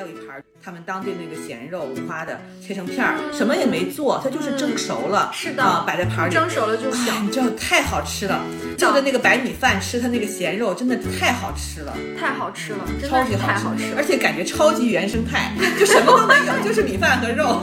[0.00, 6.32] 还有一盘他们当地那个咸肉五花的，切成片儿，什么也没做，它就是蒸熟了，是的啊，摆在盘里。
[6.32, 8.40] 蒸熟了就哎，小，你知道太好吃了，
[8.78, 13.96] 就着那个白米饭吃它那个咸肉，真的太好吃了，太好吃了，真超级的是太好吃了。
[13.98, 17.60] 而且感觉超级原生态，就什么都没有，就是米饭和肉。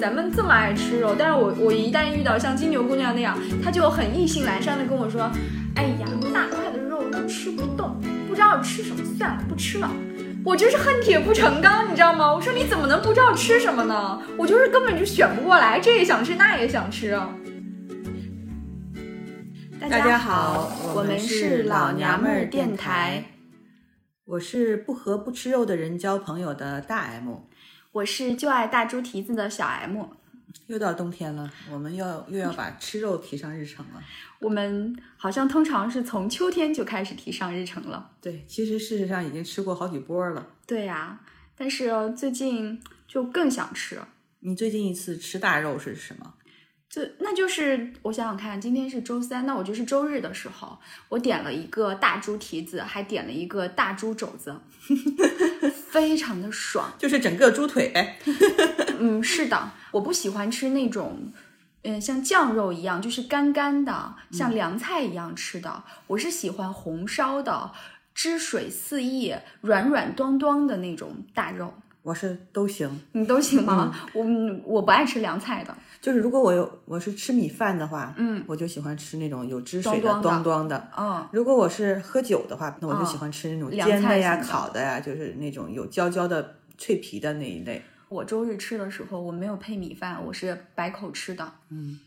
[0.00, 5.30] 咱们这么爱吃肉，但是我我一旦遇到像金牛姑娘那样，她就很意兴阑珊的跟我说
[5.76, 6.08] ：“哎呀，
[8.32, 9.92] 不知道吃什么，算了，不吃了。”
[10.42, 12.32] 我就是恨铁不成钢，你知道吗？
[12.32, 14.22] 我说你怎么能不知道吃什么呢？
[14.38, 17.10] 我就是根本就选不过来，这也想吃，那也想吃。
[19.78, 23.22] 大大家好，我们是老娘们儿电台，，
[24.24, 27.42] 我是不和不吃肉的人交朋友的大 M。
[27.92, 30.06] 我是就爱大猪蹄子的小 M。
[30.66, 34.02] 又到冬天了，我们要又要把吃肉提上日程了。
[34.40, 38.10] 我们好像通常是从秋天就开始提上日程了。
[38.20, 40.46] 对，其实事实上已经吃过好几波了。
[40.66, 41.20] 对呀、
[41.56, 43.98] 但是最近就更想吃。
[44.40, 46.34] 你最近一次吃大肉是什么？
[46.88, 50.78] 就那就是我想想看，今天是周三，那我就是周日的时候，
[51.08, 54.54] 我点了一个大猪蹄子，还点了一个大猪肘子，
[55.88, 56.92] 非常的爽。
[56.98, 58.18] 就是整个猪腿呗。
[59.00, 61.32] 嗯，是的，我不喜欢吃那种，
[61.84, 65.84] 嗯，像酱肉一样，就是干干的，像凉菜一样吃的。
[66.08, 67.70] 我是喜欢红烧的，
[68.14, 71.72] 汁水四溢、软软端端的那种大肉。
[72.02, 73.94] 我是都行，你都行吗？
[74.12, 74.26] 我
[74.64, 75.72] 我不爱吃凉菜的。
[76.00, 80.88] 就是如果我有我是吃米饭的话，嗯，我就喜欢吃那种有汁水的端端的。
[80.98, 87.80] 嗯，如果我是喝酒的话，那我就嗯喜欢吃那种煎的呀、烤的呀，就是那种有焦焦的脆皮的那一类。
[88.12, 91.50] 我周日吃的时候，我没有配米饭，我是白口吃的。
[91.70, 91.98] 嗯，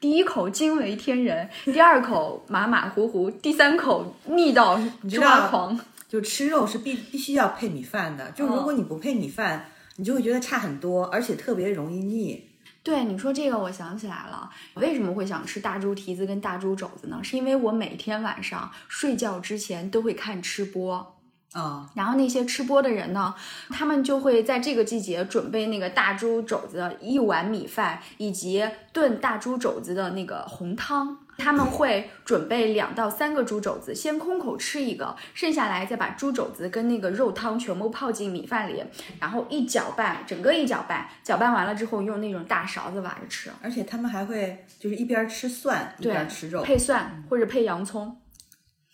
[0.00, 4.80] 第一口惊为天人，第二口马马虎虎，第三口腻到
[5.10, 5.78] 抓狂。
[6.08, 12.48] 就吃肉是必必须要配米饭的，就如嗯果你不配米饭，你就会觉得差很多，而且特别容易腻。
[12.82, 17.20] 对你说这个，我想起来了，为什么会想吃大猪蹄子跟大猪肘子呢？
[17.22, 21.18] 是因为我每天晚上睡觉之前都会看吃播。
[21.52, 23.34] 啊、然后那些吃播的人呢，
[23.68, 31.18] 他们就会在这个季节准备那个大猪肘子的一碗米饭，以及炖大猪肘子的那个红汤。
[31.38, 38.84] 他们会准备两到三个猪肘子，先空口吃一个，剩下来再把猪肘子跟那个肉汤全部泡进米饭里，
[39.18, 46.62] 然后一搅拌，整个一搅拌，搅拌完了之后用那种大勺子挖着吃，而且他们还会就是一边吃蒜一对边吃肉。
[46.62, 48.14] 配蒜或者配洋葱。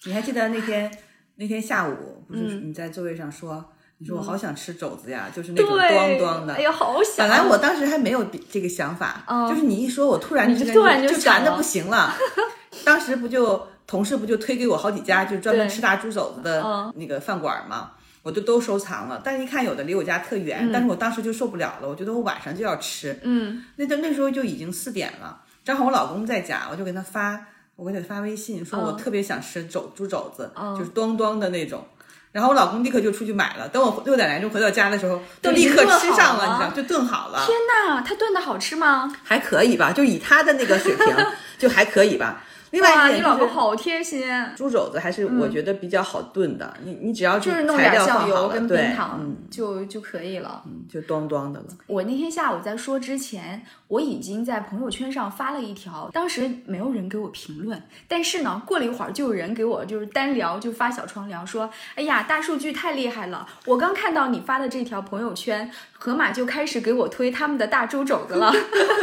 [0.06, 0.90] 你还记得那天
[1.40, 3.64] 那天下午不是嗯你在座位上说，
[3.98, 6.54] 你说我好想吃肘子呀，就是那种对，端端的。
[6.54, 7.26] 哎呀，好想。
[7.26, 12.12] 本来我当时还没有这个想法，嗯就是你一说，我突然之间就突然就馋的不行了。
[12.84, 17.92] 当时不就同事不就推给我好几家，就专门吃大猪肘子的嗯那个饭馆嘛，
[18.24, 19.20] 我就都收藏了。
[19.22, 23.18] 但是一看有的离我家特远，但是我当时就受不了了，我觉得我晚上就要吃。
[23.22, 27.46] 嗯，那那那时候就已经四点了，正好我老公在家，我就给他发，
[27.78, 31.86] 我给他发微信说，我嗯特别想吃肘猪肘子，就是端端的那种。
[32.32, 37.40] 然后我老公立刻就出去买了，等我六点来钟回到家的时候，就都立刻吃上了，了你知道，就炖好了。
[37.46, 37.56] 天
[37.86, 39.10] 哪，他炖的好吃吗？
[39.22, 41.06] 还可以吧，就以他的那个水平，
[41.56, 42.44] 就还可以吧。
[42.70, 44.24] 另外哇，一点就是你老公好贴心。
[44.56, 50.62] 猪肘子还是我觉得比较好炖的，你你只要就是弄点酱油跟冰糖、嗯，就就可以了。
[50.88, 51.66] 就端端的了。
[51.86, 63.46] 我那天下午在说之前，我已经在朋友圈上发了一条，当时没有人给我评论，但是呢，过了一会儿就有人给我就是单聊，就发小窗聊说，哎呀，大数据太厉害了！
[63.66, 68.52] 我刚看到你发的这条朋友圈，河马就开始给我推他们的大猪肘子了。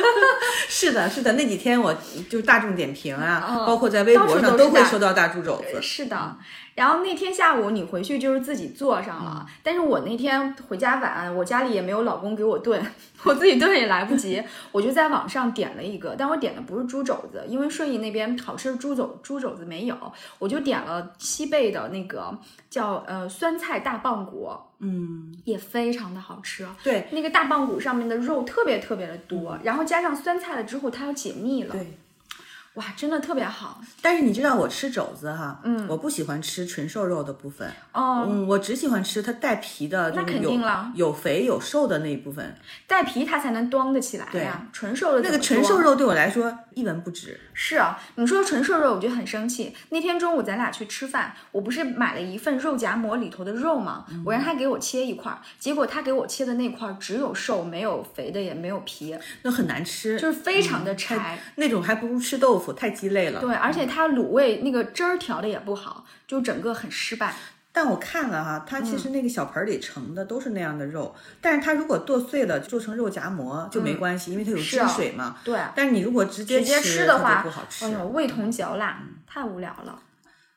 [0.68, 1.96] 是的，是的，那几天我
[2.30, 5.82] 就大众点评啊，嗯包括在微博上都会收到大猪肘子。
[5.82, 6.38] 是的。
[6.76, 12.86] 然后那天下午你回去就是自己做上了，但是我那天回家晚，我家里也没有老公给我炖，
[13.24, 14.44] 我自己炖也来不及，
[14.74, 19.96] 我就在网上点了一个，但我点的不是猪肘子，因为顺义那边好吃的猪肘猪肘子没有，
[20.38, 22.38] 我就点了西贝的那个
[22.70, 26.68] 叫呃酸菜大棒骨，嗯，也非常的好吃。
[26.84, 31.98] 对那个大棒骨上面的肉特别特别的多，然后加上酸菜了之后，它要解腻了，对。
[32.76, 33.82] 哇，真的特别好。
[34.02, 42.56] 但是你知道我吃肘子哈，嗯，我不喜欢吃纯瘦肉的部分，哦，嗯，我只喜欢吃它带皮的，那肯定了有肥有瘦的那一部分。
[42.86, 47.40] 带皮它才能端得起来呀，纯瘦的那个纯瘦肉对我来说一文不值。
[47.54, 49.74] 是啊，你说纯瘦肉，我就很生气。
[49.92, 54.06] 那天中午咱俩去吃饭，我不是买了一份肉夹馍里头的肉吗？
[54.26, 61.40] 我让他给我切一块儿，结果他给我切的那块儿只有瘦，没有肥的，也没有皮，那很难吃，就是非常的柴。
[61.56, 62.65] 那种还不如吃豆腐。
[62.66, 63.40] 腐太鸡肋了。
[63.40, 67.36] 对，而且它卤味那个汁儿调的也不好，就整个很失败。
[67.72, 75.38] 但我看了哈，它其实那个小盆里盛的都是那样的肉，但是它如果剁碎了做成肉夹馍就没关系，因为它有汁水嘛。
[75.44, 77.86] 对，但是你如果直接直接吃的话，不好吃。
[77.86, 80.00] 哎呦，味同嚼蜡，太无聊了。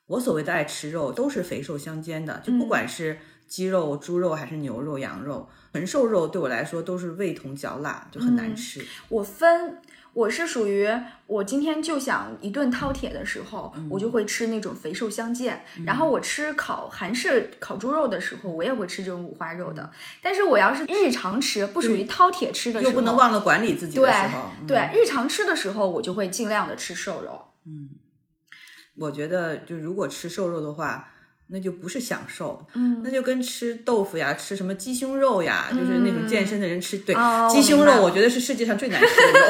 [0.06, 3.18] 我所谓的爱吃肉，都是肥瘦相间的，就不管是
[3.48, 8.84] 鸡肉、猪肉还是牛肉、羊肉，纯瘦肉对我来说都是味同嚼蜡，就很难吃。
[9.08, 9.78] 我分。
[10.12, 10.88] 我是属于
[11.26, 15.64] 我今天就想一顿饕餮的时候，我就会吃那种肥瘦相间。
[15.84, 19.90] 然后我吃烤韩式烤猪肉的时候，我也会吃这种五花肉的。
[20.20, 27.40] 但是我要是日常吃，不属于饕餮吃的时候，又不能忘了管理自己的时候，对日常吃的时候，我就会尽量的吃瘦肉。
[27.66, 27.90] 嗯，
[28.96, 31.12] 我觉得就如果吃瘦肉的话。
[31.50, 39.46] 那就不是享受，嗯，那就跟吃豆腐呀、吃什么鸡胸肉呀，就是那种健身的人吃，对，哦鸡胸肉我觉得是世界上最难吃的肉。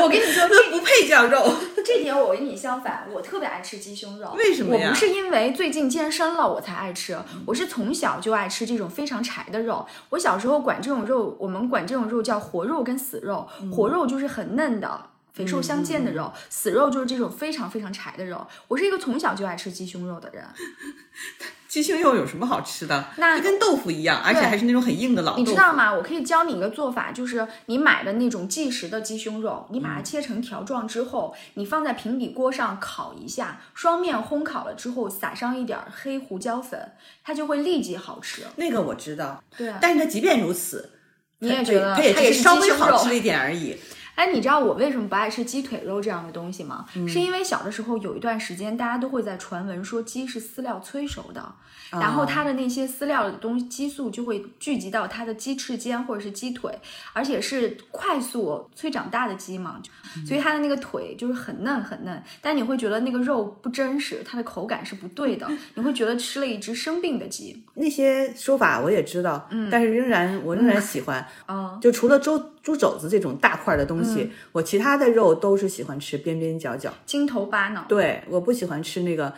[0.02, 1.52] 我跟你说， 这不配叫肉。
[1.84, 4.32] 这点我跟你相反，我特别爱吃鸡胸肉。
[4.36, 4.88] 为什么呀？
[4.88, 7.16] 我不是因为最近健身了我才爱吃，
[7.46, 9.86] 我是从小就爱吃这种非常柴的肉。
[10.10, 15.10] 我小时候管这种肉，我们管这种肉叫活肉跟死肉，活肉就是很嫩的。
[15.34, 18.46] 肥瘦相间的肉，死肉就是这种非常非常柴的肉。
[18.68, 20.44] 我是一个从小就爱吃鸡胸肉的人。
[21.66, 23.04] 鸡胸肉有什么好吃的？
[23.16, 25.42] 那跟豆腐一样，而且还是那种很硬的老豆腐。
[25.42, 25.92] 你知道吗？
[25.92, 36.92] 我可以教你一个做法，就是你买的那种即食的鸡胸肉，你把它切成条状之后，你放在平底锅上烤一下，双面烘烤了之后，撒上一点黑胡椒粉，
[37.24, 38.44] 它就会立即好吃。
[38.54, 39.74] 那个我知道，对。
[39.80, 40.92] 但是它即便如此，
[41.40, 43.76] 你也觉得它也是稍微好吃了一点而已。
[44.14, 46.86] 哎，你知道我为什么不爱吃鸡腿肉这样的东西吗？
[47.08, 51.54] 是因为小的时候有一段时间，大家都会在传闻说鸡是饲料催熟的。
[51.90, 56.76] 然后它的那些饲料的东西激素就会聚集到它的鸡翅尖或者是鸡腿，
[57.12, 59.80] 而且是快速催长大的鸡嘛，
[60.26, 67.62] 所以它的那个腿就是很嫩很嫩，但你会觉得那个肉不真实，它的口感是不对的， 你会觉得吃了一只生病的鸡。
[67.74, 77.84] 那些说法我也知道，嗯，但是仍然我仍然喜欢，嗯，就除了猪猪肘子这种大块的东西，我其他的肉都是喜欢吃边边角角、筋头巴脑。
[77.88, 79.32] 对，我不喜欢吃那个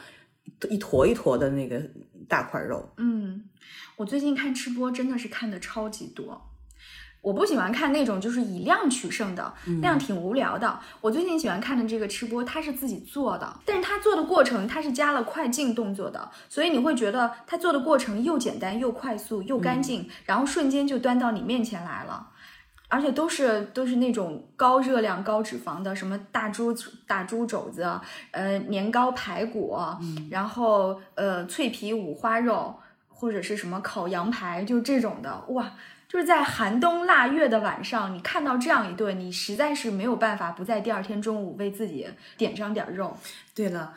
[0.70, 1.82] 一坨一坨的那个。
[2.28, 3.44] 大块肉，嗯，
[3.94, 6.42] 我最近看吃播真的是看的超级多。
[7.20, 10.80] 我不喜欢看那种就是以量取胜的，那样挺无聊的。
[11.00, 22.30] 我最近喜欢看的这个吃播，他是自己做的，但是他做的过程他是加了快进动作的，所以你会觉得他做的过程又简单又快速又干净，然后瞬间就端到你面前来了。
[22.88, 26.74] 而且都是都是那种高热量、高脂肪的，什么大猪
[27.06, 27.84] 大猪肘子，
[28.30, 29.76] 呃，年糕排骨，
[30.30, 32.76] 然后呃，脆皮五花肉，
[33.08, 35.72] 或者是什么烤羊排，就这种的，哇，
[36.08, 43.16] 就是在寒冬腊月的晚上，你看到这样一顿，你实在是没有办法不在第二天中午为自己点上点肉。
[43.52, 43.94] 对了，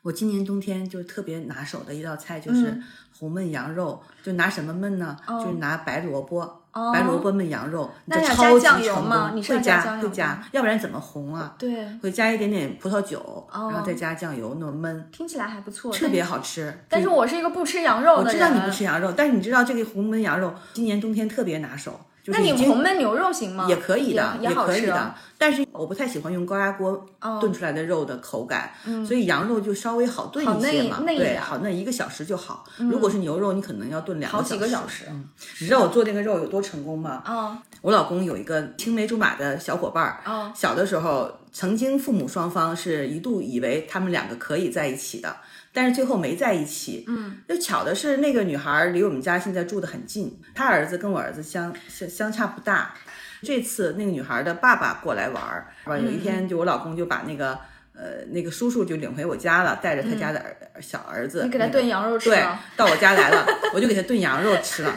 [0.00, 2.82] 我今年冬天就特别拿手的一道菜就是
[3.18, 5.18] 红焖羊肉，就拿什么焖呢？
[5.28, 6.61] 就是拿白萝卜。
[6.72, 9.32] 白萝卜焖羊肉，那要加酱油吗？
[9.34, 11.54] 会加会加，要不然怎么红啊？
[11.58, 16.72] 对，会加一点点葡萄酒，然后再加酱油，那么焖，听起来还不错，特别好吃。
[16.88, 22.00] 但是我是一个不吃羊肉的人，我知道你不吃羊肉，但是你知道这个红焖羊肉今年冬天特别拿手。
[22.26, 23.66] 那你红焖牛肉行吗？
[23.68, 25.14] 也可以的，也可以的。
[25.36, 27.04] 但是我不太喜欢用高压锅
[27.40, 28.72] 炖出来的肉的口感，
[29.04, 31.02] 所以羊肉就稍微好炖一些嘛。
[31.04, 32.64] 对，好嫩一个小时就好。
[32.78, 35.06] 如果是牛肉，你可能要炖两好几个小时。
[35.08, 35.24] 嗯，
[35.60, 37.22] 你知道我做那个肉有多成功吗？
[37.24, 45.36] 啊，我老公有一个青梅竹马的小伙伴儿，小的时候曾经父母双方是一度以为他们两个可以在一起的。
[45.72, 52.94] 但是最后没在一起，嗯，就巧的是那个女孩离我们家现在住的很近，她儿子跟我儿子相相相差不大。
[53.42, 55.98] 这次那个女孩的爸爸过来玩儿，是吧？
[55.98, 57.58] 有一天就我老公就把那个
[57.94, 62.44] 呃那个叔叔就领回我家了，带着他家的儿小儿子，你给他炖羊肉吃，对，
[62.76, 64.96] 到我家来了， 我就给他炖羊肉吃了。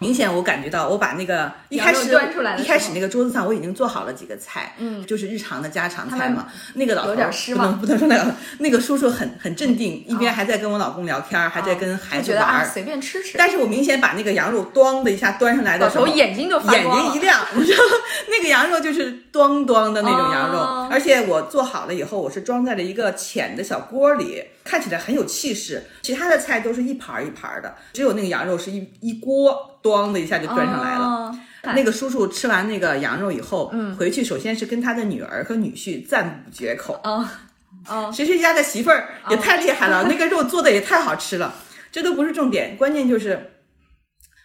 [0.00, 2.08] 明显我感觉到，我把那个一开始
[2.58, 6.46] 一开始那个桌子上我已经做好了几个菜，嗯，就是日常的家常菜嘛。
[6.74, 13.36] 那个老头有点失望，不能说那个那个叔叔很很镇定，一边还在跟我老公聊天，还在跟孩子玩，随便吃吃。
[13.36, 17.82] 但是我明显把那个羊肉咣的一下端上来的时候，眼睛就眼睛一亮，你知道
[18.30, 25.82] 那个羊肉就是咣咣的那种羊肉，而且我做好了以后，我是装在了一个浅的小锅里，看起来很有气势。
[26.02, 29.64] 其他的菜都是一盘一盘的，只有那个羊肉是一一锅。
[29.80, 31.34] 咣的一下就端上来了。
[31.62, 37.00] 那个叔叔吃完那个羊肉以后，嗯，回去首先是跟他的女儿和女婿赞不绝口。
[37.04, 37.26] 哦
[37.86, 41.54] 哦，谁谁家的媳妇儿也太厉害了，那个肉做的也太好吃了。
[41.90, 43.57] 这都不是重点，关键就是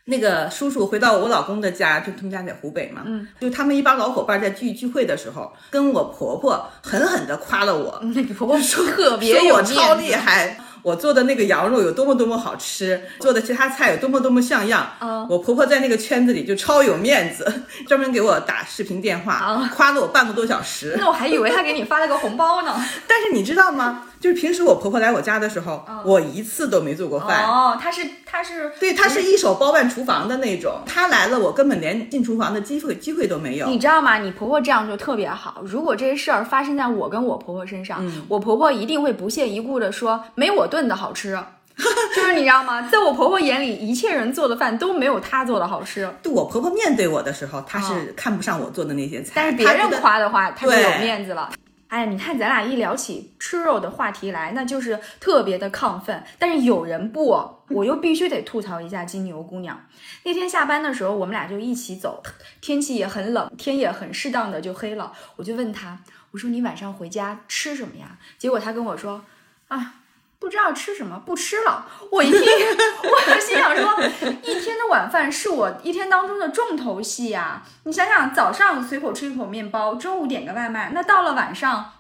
[0.06, 14.92] 那个叔叔回到我老公的家，就他们家在湖北嘛，嗯，就他们一帮老伙伴在聚聚会的时候，跟我婆婆狠狠地夸了我，那个婆婆说特别说我超厉害，我做的那个羊肉有多么多么好吃，做的其他菜有多么多么像样。
[15.00, 20.96] 嗯我婆婆在那个圈子里就超有面子，专门给我打视频电话，啊夸了我半个多小时。
[21.00, 22.76] 那我还以为她给你发了个红包呢。
[23.08, 24.04] 但是你知道吗？
[24.24, 27.46] 就是平时我婆婆来我家的时候，我一次都没做过饭。
[27.46, 30.72] 哦，她是她是对，她是一手包办厨房的那种。
[30.86, 33.68] 她来了，我根本连进厨房的机会机会都没有。
[33.68, 34.20] 你知道吗？
[34.20, 35.62] 你婆婆这样就特别好。
[35.66, 41.38] 如果这些事儿发生在我跟我婆婆身上，嗯我婆婆一定会不屑一顾的说：“没我炖的好吃。
[42.16, 42.88] ”就是你知道吗？
[42.90, 46.10] 在我婆婆眼里，一切人做的饭都没有她做的好吃。
[46.24, 51.50] 对我婆婆面对我的时候，她是看不上我做的那些菜，哦但是别人夸的话，她就有面子了。
[51.94, 56.24] 哎，你看咱俩一聊起吃肉的话题来，那就是特别的亢奋。
[56.40, 57.28] 但是有人不，
[57.70, 59.80] 我又必须得吐槽一下金牛姑娘。
[60.24, 62.24] 那天下班的时候，我们俩就一起走，
[62.62, 65.14] 天气也很冷，天也很适当的就黑了。
[65.36, 66.00] 我就问她，
[66.32, 68.18] 我说你晚上回家吃什么呀？
[68.40, 69.24] 结果她跟我说，
[69.68, 70.00] 啊。
[70.44, 71.88] 不知道吃什么，不吃了。
[72.12, 73.98] 我一听， 我就心想说，
[74.44, 81.94] 一天的晚饭是我一天当中的重头戏呀、你想想，早上随口吃一口面包，中午点个外卖，那到了晚上，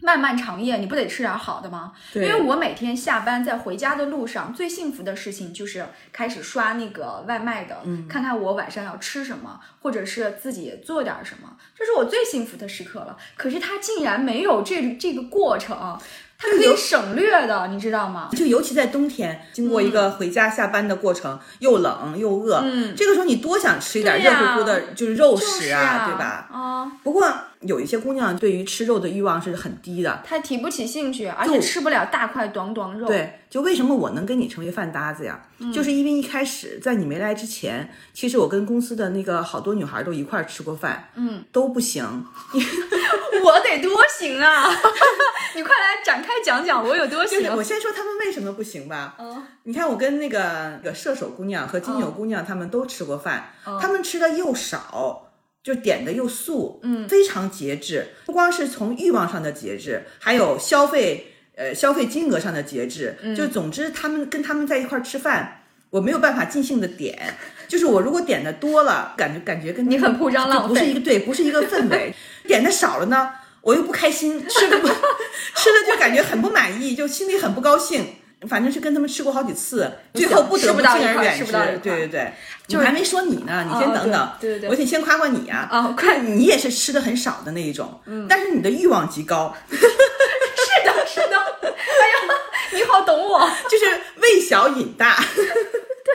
[0.00, 1.92] 漫漫长夜，你不得吃点好的吗？
[2.14, 13.14] 因为我每天下班在回家的路上，最幸福的事情就是开始刷那个外卖的，看看我晚上要吃什么，或者是自己做点什么，这是我最幸福的时刻了。
[13.36, 15.98] 可是他竟然没有这这个过程，
[16.44, 18.28] 他可以省略的，你知道吗？
[18.32, 26.48] 就尤其在冬天，经过一个回家下班的过程，又冷又饿，嗯，这个时候你多想吃一点热乎乎的，就是肉食啊，对吧？
[26.52, 27.26] 啊、不过
[27.60, 35.40] 有一些姑娘对于吃肉的欲望是很低的，她提不起兴趣，而且吃不了大块短短肉。，对，就为什么我能跟你成为饭搭子呀？
[35.58, 42.04] 嗯就是因为一开始在你没来之前，其实我跟公司的那个好多女孩都一块儿吃过饭，嗯，都不行。
[43.44, 44.68] 我得多行啊！
[45.54, 47.38] 你快来展开讲讲我有多行。
[47.38, 49.16] 就是我先说他们为什么不行吧。
[49.18, 55.30] 嗯你看，我跟那个那个射手姑娘和金牛姑娘，他们都吃过饭，嗯她们吃的又少，
[55.62, 58.08] 就点的又素，嗯非常节制。
[58.26, 63.16] 不光是从欲望上的节制，还有消费呃消费金额上的节制。
[63.22, 67.34] 嗯就总之，他们跟他们在一块儿吃饭，我没有办法尽兴的点。
[67.66, 72.14] 就是我如果点的多了，感觉感觉跟你很铺张浪费不是一个对，不是一个氛围。
[72.46, 74.88] 点的少了呢，我又不开心，吃的不
[75.56, 78.16] 吃的就感觉很不满意，就心里很不高兴。
[78.46, 81.50] 反正是跟他们吃过好几次，最后不得不敬而远之。
[81.50, 82.30] 对对对，
[82.68, 84.32] 就是我还没说你呢，你先哦等等。
[84.38, 91.38] 对对对我得先夸夸你呀、啊快你也是吃的很少的那一种，嗯，但是你的欲望极高， 是的，是的。
[91.62, 92.34] 哎呀，
[92.74, 93.50] 你好懂我。
[93.70, 93.86] 就是
[94.20, 95.16] 为小瘾大。
[95.34, 96.14] 对，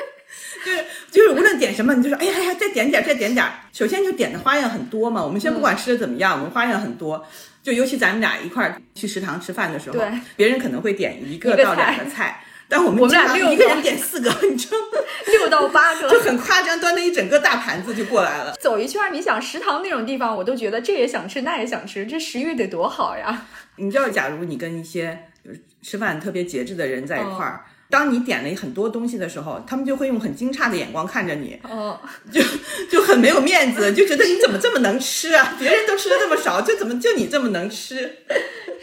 [0.65, 3.51] 就 是就是无论点什么，你就说哎呀哎呀，再点点儿再点点儿。
[3.71, 7.25] 首先就点的花样很多嘛，我们先不管吃的怎么样，我们花样很多。
[7.61, 14.99] 就尤其咱们俩一块儿去食堂吃饭的时候，对别人可能会点一个到两个菜，但我们我们俩经常一个人点四个，你知道吗？
[15.27, 18.53] 六到八个，就很夸张，端着一整个大盘子就过来了。
[18.61, 23.45] 走一圈儿，你想食堂那种地方，我都觉得这也想吃，那也想吃，这食欲得多好呀！
[23.75, 25.25] 你知道，假如你跟一些
[25.81, 31.99] 吃饭特别节制的人在一块哦儿，当你点了很多东西的时候，他们就会用很惊诧的眼光看着你，哦，
[32.31, 32.39] 就
[32.91, 35.55] 就很没有面子，就觉得你怎么这么能吃啊？
[35.57, 38.17] 别人都吃的这么少，就怎么就你这么能吃？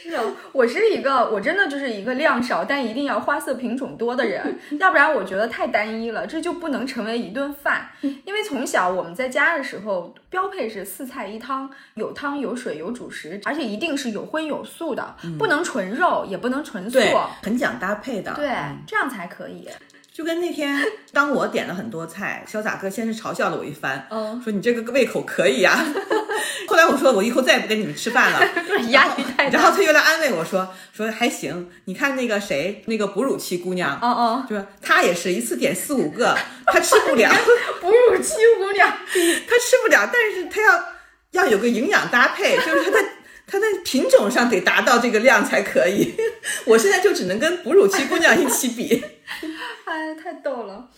[0.08, 0.22] 是啊，
[0.52, 7.88] 我是一个，我真的就是一个量少但一定要花色品种多的人， 要不然我觉得太单一了，这就不能成为一顿饭。
[8.24, 16.98] 因为从小我们在家的时候，标配是四菜一汤，有汤有水有主食，而且一定是有荤有素的，不能纯肉，也不能纯素。
[17.42, 18.32] 很讲搭配的。
[18.34, 18.48] 对，
[18.86, 19.68] 这样才可以。
[20.16, 20.82] 就跟那天，
[21.12, 25.84] 当我点了很多菜，潇洒哥先是嘲笑了我一番，嗯，说你这个胃口可以呀、
[26.66, 28.40] 后来我说我以后再也不跟你们吃饭了，
[28.88, 29.58] 压力太大。
[29.58, 37.30] 然后他又来安慰我说说还行，你看那个谁，那个哺乳期姑娘，哦哦，就是她也是一次点四五个，她吃不了，
[37.82, 40.84] 哺乳期姑娘，她吃不了，但是她要
[41.32, 42.98] 要有个营养搭配，就是她的
[43.46, 46.14] 它在品种上得达到这个量才可以。
[46.66, 49.04] 我现在就只能跟哺乳期姑娘一起比。
[49.86, 50.88] 哎，太逗了。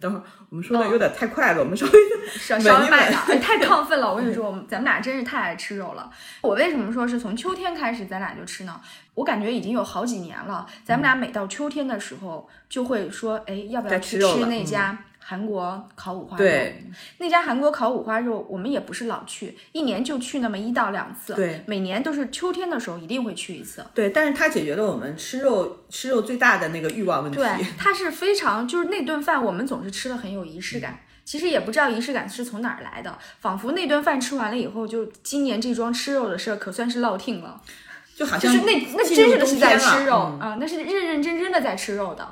[0.00, 1.92] 等会儿我们说的有点太快了，我们稍微
[2.38, 4.08] 稍微慢点太亢奋了。
[4.08, 6.08] 我跟你说， 我们咱们俩真是太爱吃肉了。
[6.40, 8.80] 我为什么说是从秋天开始咱俩就吃呢？
[9.14, 14.96] 我感觉已经有好几年了，咱们俩每到秋天的时候就会说，哎，要不要去吃那家
[15.28, 16.42] 韩国烤五花肉。
[16.42, 16.82] 对，
[17.18, 21.34] 那家韩国烤五花肉，我们也不是老去，一年就去那么一到两次。
[21.34, 23.84] 对，每年都是秋天的时候一定会去一次。
[23.92, 27.36] 对，但是它解决了我们吃肉吃肉最大的那个欲望问题。
[27.36, 30.98] 对，它是非常就是那顿饭我们总是吃的很有仪式感。
[31.26, 37.60] 其实也不知道仪式感是从哪儿来的，仿佛那顿饭吃完了以后，就今年这桩吃肉的事儿可算是落听了，
[38.16, 42.26] 就好像就是那那真的是在吃肉嗯啊，那是认认真真的在吃肉的。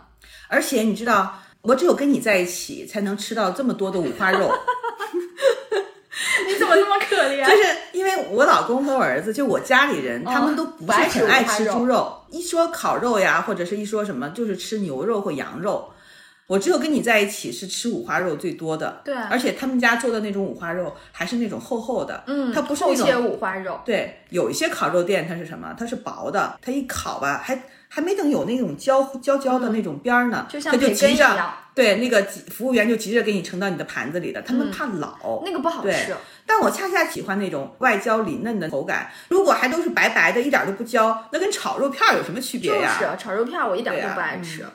[0.49, 4.51] 而且你知道，我只有跟你在一起，才能吃到这么多的五花肉。
[6.47, 7.45] 你怎么那么可怜？
[7.45, 12.21] 就是因为我老公和我儿子，就我家里人，他们都不是很爱吃猪肉。
[12.31, 15.91] 一说烤肉呀，或者是一说什么，就是吃牛肉或羊肉。
[16.49, 25.75] 我只有跟你在一起是吃五花肉最多的，对，而且他们家做的那种五花肉还是那种厚厚的，嗯，它不是那种厚切五花肉，对，有一些烤肉店它是什么？
[25.77, 36.15] 它是薄的，它一烤吧，还还没等有那种焦焦焦的那种边儿呢，就像它就急着，样，对，那个服务员就急着给你盛到你的盘子里的，他们怕老，那个不好吃。
[36.47, 42.99] 但我恰恰喜欢那种外焦里嫩的口感，如果还都是白白的，一点都不焦，那跟炒肉片有什么区别呀？
[43.01, 44.63] 就是炒肉片，我一点都不爱吃。
[44.63, 44.71] 嗯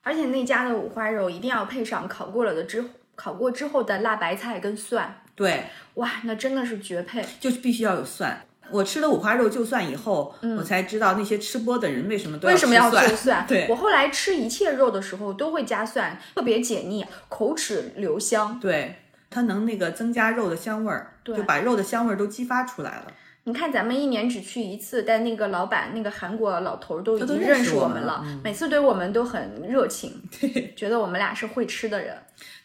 [0.00, 2.82] 而且那家的五花肉一定要配上烤过了的之
[3.14, 8.40] 烤过之后的辣白菜跟蒜，对，哇，那真的是绝配，就是必须要有蒜。
[8.70, 13.44] 我吃了五花肉就蒜以后，嗯、我才知道那些吃播的人为什么都为什么要做蒜。
[13.48, 18.58] 对，我后来吃一切肉的时候都会加蒜，特别解腻，口齿留香。
[18.60, 18.96] 对，
[19.30, 23.06] 它能那个增加肉的香味儿，就把肉的香味儿都激发出来了。
[23.44, 32.14] 你看，咱们一年只去一次，但那个老板，那个韩国老头都已经认识我们了，嗯、每次对我们都很热情， 对，觉得我们俩是会吃的人。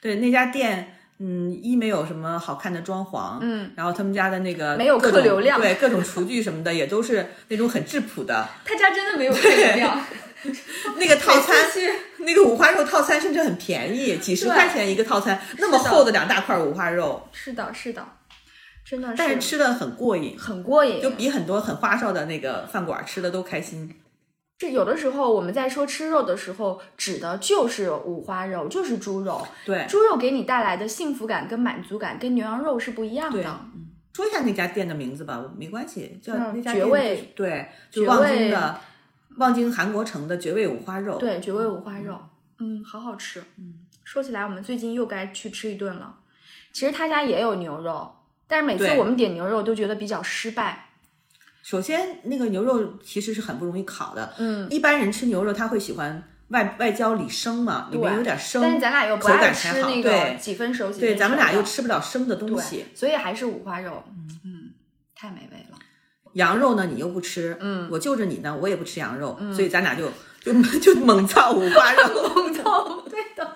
[0.02, 8.48] 对，那家店，嗯，一没有什么好看的装潢，嗯，然后他们家的那个没有客流量，对，各种厨具什么的也都是那种很质朴的。
[8.66, 10.00] 他家真的没有 客流量。
[10.98, 11.56] 那个套餐，
[12.18, 17.26] 那个五花肉套餐甚至很便宜，几十块钱一个套餐，那么厚的两大块五花肉。
[17.32, 18.06] 是的，是的。
[18.84, 23.90] 真的是，但是吃的很过瘾，很过瘾，就比很多很花哨的那个饭馆吃的都开心。
[24.64, 29.46] 这有的时候我们在说吃肉的时候，指的就是五花肉，就是猪肉。
[29.66, 33.44] 对，猪肉给你带来的幸福感跟满足感跟牛羊肉是不一样的。
[33.76, 37.34] 嗯，说一下那家店的名字吧，没关系，叫那家绝味。
[37.36, 38.80] 对，就望京的
[39.36, 41.18] 望京韩国城的绝味五花肉。
[41.18, 42.18] 对，绝味五花肉，
[42.60, 43.44] 嗯，好好吃。
[43.58, 43.74] 嗯，
[44.06, 46.20] 说起来，我们最近又该去吃一顿了。
[46.72, 48.10] 其实他家也有牛肉。
[48.48, 50.92] 但是每次我们点牛肉都觉得比较失败。
[51.64, 54.34] 首先，那个牛肉其实是很不容易烤的。
[54.38, 59.90] 嗯，一般人吃牛肉他会喜欢外外焦里生嘛，里面有点生，但是咱俩又不口爱感才好。
[59.90, 62.86] 吃那个对，几分熟几分对，熟咱们俩又吃不了生的东西。
[62.94, 64.04] 所以还是五花肉。
[64.44, 64.72] 嗯
[65.16, 65.78] 太美味了。
[66.34, 73.56] 羊肉呢，你又不吃，嗯，我就着你呢，我也不吃羊肉，所以咱俩就就 就猛造五花肉， 猛造，对的。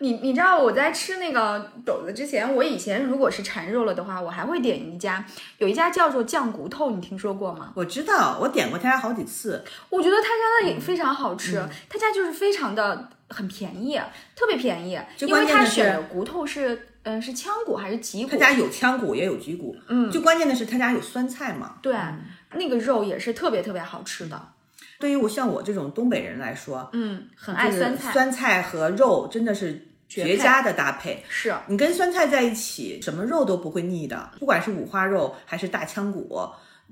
[0.00, 5.24] 我你你知道我在吃那个肘子之前，我以前如果是馋肉了的话，我还会点一家，
[5.58, 7.72] 有一家叫做酱骨头，你听说过吗？
[7.74, 9.62] 我知道，我点过他家好几次。
[9.90, 14.00] 我觉得他家的也非常好吃，嗯他家就是非常的很便宜，
[14.34, 18.30] 特别便宜，最因为他选的骨头是嗯是腔骨还是脊骨？
[18.30, 21.76] 他家有腔骨也有脊骨，嗯，最关键的是他家有酸菜嘛。
[21.82, 21.94] 对，
[22.54, 24.40] 那个肉也是特别特别好吃的。
[24.98, 31.24] 对于我像我这种东北人来说，嗯，很爱酸菜，酸菜和肉真的是绝佳的搭配。
[31.28, 36.36] 是你跟酸菜在一起，什么肉都不会腻的，不管是五花肉还是大腔骨、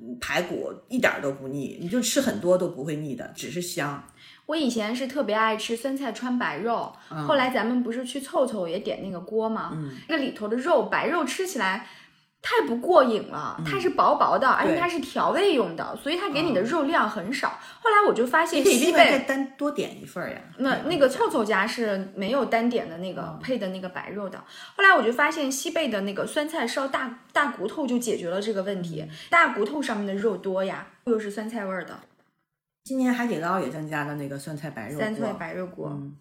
[0.00, 4.00] 嗯排骨，一点儿都不腻，你就吃很多都不会腻的，只是香。
[4.46, 9.72] 我以前是特别爱吃酸菜川白肉，嗯后来咱们不是去凑凑也点那个锅吗？
[9.74, 11.84] 嗯，那里头的肉白肉吃起来
[12.40, 17.58] 太不过瘾了，它是薄薄的，而且它是调味用的，所以它给你的肉量很少。
[17.80, 19.24] 后来我就发现西贝。
[19.26, 20.40] 单多点一份儿呀。
[20.58, 24.42] 那那个凑凑家是没有单点的那个嗯配的那个白肉的。
[24.76, 31.98] 后来我就发现西贝的那个酸菜烧大大骨头就解决了这个问嗯题，大骨头上面的肉多呀，又是酸菜味儿的
[32.84, 35.00] 今年海底捞也增加了那个酸菜白肉锅。
[35.00, 35.88] 酸菜白肉锅。
[35.90, 36.16] 嗯，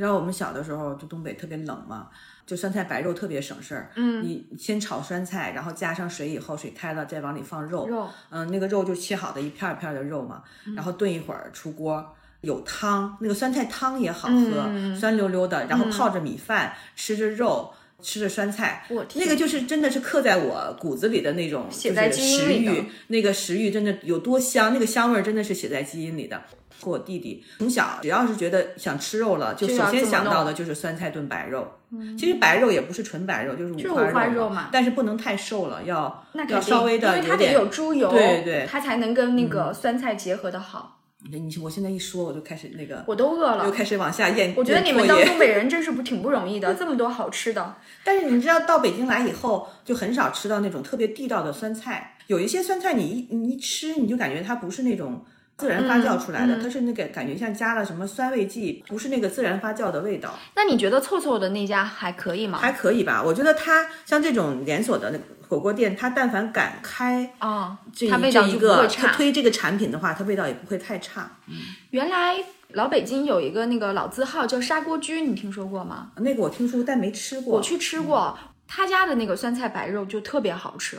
[0.00, 2.08] 然后我们小的时候，就东北特别冷嘛，
[2.46, 3.90] 就酸菜白肉特别省事儿。
[3.96, 7.86] 嗯，你先炒酸菜，然后加上水以后，水开了再往里放肉。
[7.86, 10.42] 肉嗯，那个肉就切好的一片儿一片儿的肉嘛，
[10.74, 12.16] 然后炖一会儿出锅。
[12.40, 17.70] 有汤，那个酸菜汤也好喝，嗯酸溜溜的，然后泡着米饭，吃着肉，
[18.02, 26.42] 吃着酸菜，那个就是真的是刻在我骨子里的那种，写在就是基因里的食欲，那个食欲真的有多香，那个香味儿真的是写在基因里的。
[26.82, 31.70] 和我弟弟从小只要是觉得想吃肉了，就首先想到的就是酸菜炖白肉。
[32.18, 40.99] 其实白肉也不是纯白肉，就是五花肉嘛嘛，但是不能太瘦了，要要稍微的因为它得有猪油，对对它才能跟那个酸菜结合的好。
[41.28, 44.54] 你我现在一说，我就开始那个，我都饿了，又开始往下咽。
[44.56, 47.76] 我觉得你们当东北人真是不挺不容易的，这么多好吃的。
[48.02, 52.16] 但是你知道，到北京来以后，就很少吃到那种特别地道的酸菜。
[52.26, 55.24] 有一些酸菜，你一你一吃，你就感觉它不是那种
[55.60, 60.32] 自然发酵出来的，它是那个感觉像加了什么酸味剂，不是那个自然发酵的味道。
[60.56, 62.58] 那你觉得凑凑的那家还可以吗？
[62.58, 71.30] 还可以吧，我觉得它像这种连锁的那火锅店，它但凡敢开啊，这它味道一个推这个产品的话，它味道也不会太差。
[71.48, 71.56] 嗯，
[71.90, 72.36] 原来
[72.70, 76.12] 老北京有一个那个老字号叫砂锅居，你听说过吗？
[76.16, 77.56] 那个我听说，但没吃过。
[77.56, 80.96] 我去吃过，他家的那个酸菜白肉就特别好吃。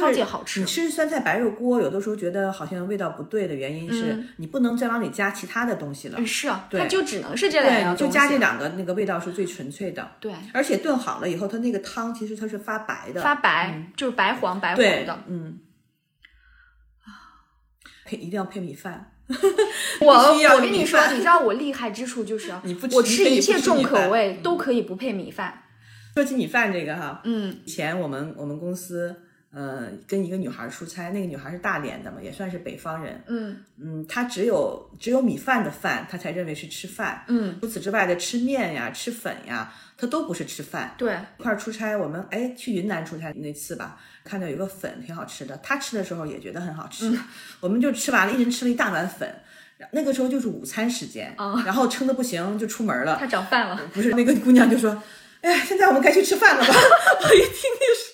[0.00, 0.60] 超级好吃！
[0.60, 6.26] 你吃酸菜白肉锅，有的时候觉得好像味道不对的原因是你不能再往里加其他的东西了。
[6.26, 10.12] 是啊，它就只能是这两样就加这两个，那个味道是最纯粹的。
[10.18, 15.18] 对，而且炖好了以后，它那个汤其实它是发白的，发白就是白黄白黄的。
[15.26, 15.58] 嗯，
[18.06, 19.12] 配一定要配米饭。
[20.00, 25.64] 我我跟你说，你知道我厉害之处就是 你不我吃一切重重口味都可以不配米饭。
[26.14, 29.14] 说起米饭这个哈，嗯，以前我们我们公司。
[29.54, 33.22] 呃，跟一个女孩出差，那个女孩是大连的嘛，也算是北方人。
[33.26, 37.22] 嗯嗯，她只有只有米饭的饭，她才认为是吃饭。
[37.28, 40.94] 嗯，除此之外的吃面呀、吃粉呀，她都不是吃饭。
[40.96, 47.12] 对，一块出差，我们哎去云南出差那次吧，看到有个粉挺好吃的，她吃的时候也觉得很好吃，
[47.60, 49.30] 我们就吃完了，一人吃了一大碗粉。
[49.90, 51.34] 那个时候就是午餐时间，
[51.66, 53.16] 然后撑的不行就出门了。
[53.18, 55.02] 她找饭了，不是那个姑娘就说
[55.42, 56.72] ：“哎呀，现在我们该去吃饭了吧？
[57.20, 58.11] ”我一听就是。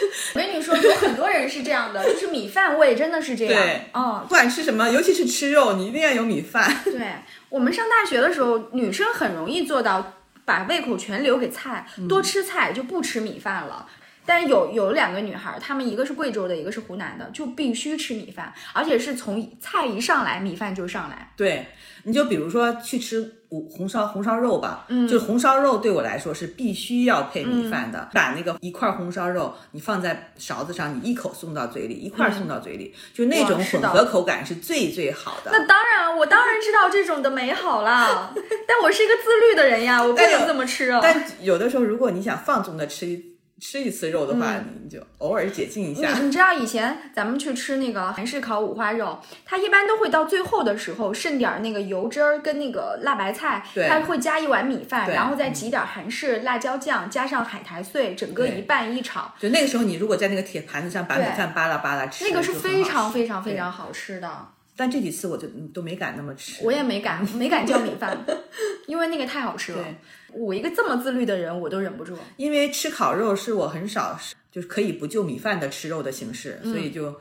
[0.34, 3.54] 我跟你说，有很多人是这样的， 就是米饭味真的是这样。
[3.54, 6.74] 对，嗯，不管吃什么，尤其是吃肉，你一定要有米饭。
[6.84, 7.00] 对
[7.48, 13.86] 我们上大学的时候，女生很容易做到把胃口全留给菜，多吃菜就不吃米饭了。
[14.30, 21.32] 但是有有两个女孩，她们一个是贵州的，一个是湖南的，就必须吃米饭，而且是从菜一上来，米饭就上来。
[21.36, 21.66] 对，
[22.04, 28.08] 你就比如说去吃红红烧红烧肉吧，嗯，就红烧肉对我来说是必须要配米饭的。
[28.14, 35.50] 把那个一块红烧肉你放在勺子上，你一口送到嘴里，一块送到嘴里，就那种混合口感是最最好的。
[35.50, 38.32] 那当然，我当然知道这种的美好啦，
[38.68, 41.00] 但我是一个自律的人呀，我不能这么吃啊。
[41.02, 43.29] 但有的时候，如果你想放纵的吃一。
[43.60, 46.18] 吃一次肉的话，你就偶尔解禁一下。
[46.18, 59.32] 你知道以前咱们去吃那个韩式烤五花肉，它一般都会到最后的时候剩点那个油汁儿跟那个辣白菜，它会加一碗米饭，然后再挤点韩式辣椒酱，加上海苔碎，整个一拌一炒。
[59.38, 64.48] 就那个时候，你如果在那个铁盘子上把米饭扒拉扒拉吃，那个是非常非常非常好吃的。
[64.80, 68.16] 但这几次我就都没敢那么吃，我也没敢没敢叫米饭，
[68.88, 69.84] 因为那个太好吃了。
[70.32, 72.16] 我一个这么自律的人，我都忍不住。
[72.38, 74.18] 因为吃烤肉是我很少
[74.50, 77.12] 就是可以不就米饭的吃肉的形式，所以就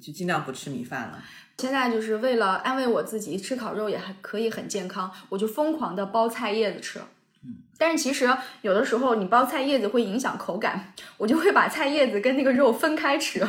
[0.00, 1.20] 就尽量不吃米饭了。
[1.56, 7.00] 现在就是为了安慰我自己，吃烤肉也还可以很健康，我就疯狂的包菜叶子吃。
[7.78, 8.28] 嗯，但是其实
[8.62, 13.46] 有的时候你包菜叶子会影响口感，我就会把菜叶子跟那个肉分开吃，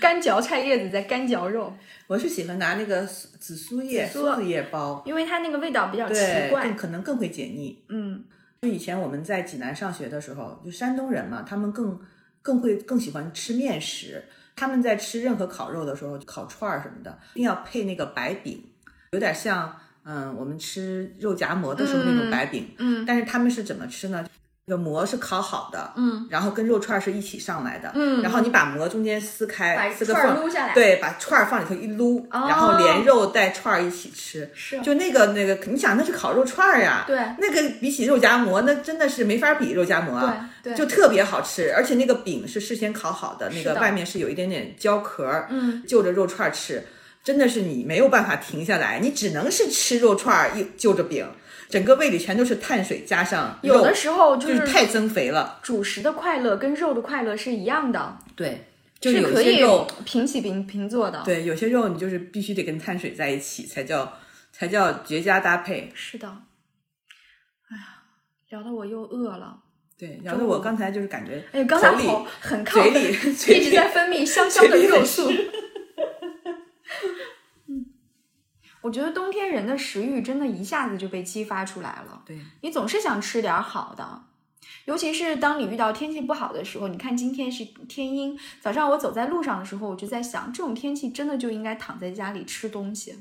[0.00, 1.72] 干嚼菜叶子再干嚼肉。
[2.06, 7.82] 我是喜欢拿那个紫苏叶、苏子叶包，因为它那个味道比较奇怪，更可能更会解腻。
[7.88, 8.24] 嗯。
[8.62, 12.00] 就以前我们在济南上学的时候，就山东人嘛，他们更
[12.40, 14.24] 更会更喜欢吃面食。
[14.56, 18.64] 他们在吃任何烤肉的时候，烤串儿什么的，一定要配那个白饼，
[19.10, 22.74] 有点像嗯我们吃肉夹馍的时候那种白饼。
[22.78, 24.24] 嗯，但是他们是怎么吃呢？
[24.66, 46.82] 那个馍是烤好的，嗯，然后跟肉串是一起上来的，嗯，然后你把馍中间撕开，撕个缝，对，把串儿放里头一撸，然后连肉带串儿一起吃，是，就那个那个，你想那是烤肉串儿呀，对，那个比起肉夹馍，那真的是没法比肉夹馍啊，对，就特别好吃，而且那个饼是事先烤好的，那个外面是有一点点焦壳，嗯，就着肉串吃，
[47.24, 51.26] 真的是你没有办法停下来，你只能是吃肉串儿，又就着饼。
[51.70, 55.58] 整个胃里全都是碳水，加上有的时候就是太增肥了。
[55.62, 58.66] 主食的快乐跟肉的快乐是一样的，对，
[59.00, 61.22] 就有些肉平起平平坐的。
[61.24, 64.12] 对，有些肉你就是必须得跟碳水在一起，才叫
[64.52, 65.90] 才叫绝佳搭配。
[65.94, 68.02] 是的，哎呀，
[68.50, 69.58] 聊得我又饿了。
[69.98, 73.08] 对，聊得我刚才就是感觉，哎，刚才口很嘴里
[73.58, 75.32] 一直在分泌香香的肉素。
[78.84, 82.22] 我觉得冬天人的食欲真的一下子就被激发出来了。
[82.26, 84.24] 对你总是想吃点好的，
[84.84, 86.88] 尤其是当你遇到天气不好的时候。
[86.88, 93.16] 你看今天是天阴，早上我走在路上的时候，我就在想，这种天气真的就应该躺在家里吃东西。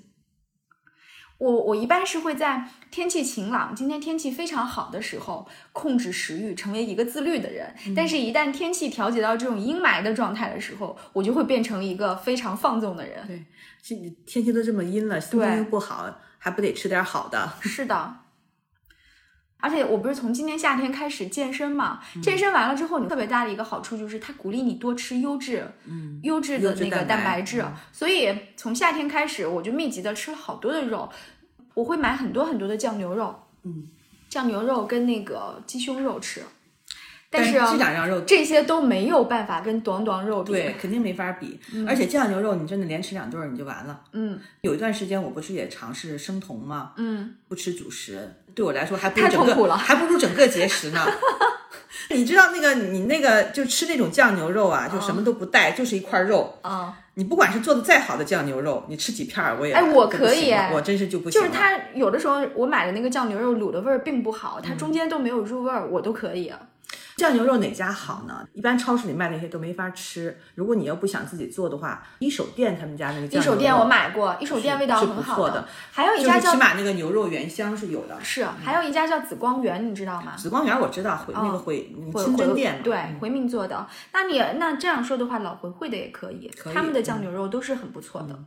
[1.44, 7.76] 我我一般是会在天气晴朗，今天天气非常好的时候控制食欲，成为一个自律的人。
[7.94, 13.28] 但是，一旦天气调节到这种阴霾的状态的时候，我就会变成一个非常放纵的人。
[13.28, 13.44] 对，
[13.82, 13.94] 这
[14.26, 17.52] 天气都这么阴了，心情又不好，还不得吃点好的？
[17.60, 18.20] 是的。
[19.58, 22.02] 而且我不是从今年夏天开始健身嘛？
[22.22, 27.64] 健身完了之后，你特别大的一个好处就是它鼓励你多吃优质，嗯，优质的那个蛋白质。
[27.94, 31.10] 所以从夏天开始，我就密集的吃了好多的肉。
[31.74, 33.88] 我会买很多很多的酱牛肉，嗯，
[34.30, 36.42] 酱牛肉跟那个鸡胸肉吃。
[37.36, 41.60] 但是这两样肉，这些都没有办法跟短短肉比，对，肯定没法比。
[41.88, 44.02] 而且酱牛肉，你真的连吃两顿你就完了。
[44.12, 46.92] 嗯，有一段时间我不是也尝试生酮吗？
[46.98, 51.04] 嗯，不吃主食，对我来说还不如太痛苦了，还不如整个节食呢。
[52.10, 56.94] 你知道那个你那个就吃那种酱牛肉啊，就什么都不带，就是一块肉啊。
[57.16, 61.40] 你不管是做的再好的酱牛肉，你吃几片儿我也哎，我可以，我真是就不行。
[61.40, 66.52] 就是它有的时候我买的那个酱牛肉卤的味儿并不好，它中间都没有入味儿，我都可以。
[67.24, 68.46] 酱牛肉哪家好呢？
[68.52, 70.38] 一般超市里卖那些都没法吃。
[70.56, 75.66] 如果你要不想自己做的话，一手店他们家那个酱一手店我买过，一手店味道很好的。
[75.90, 78.22] 还有一家叫起码那个牛肉原香是有的。
[78.22, 80.36] 是，还有一家叫紫光园，你知道吗？
[80.36, 83.88] 紫光园我知道，回那个回回清真店对回民做的。
[84.12, 88.38] 那你那这样说的话，老回会的也可以，他们的酱牛肉都是很不错的。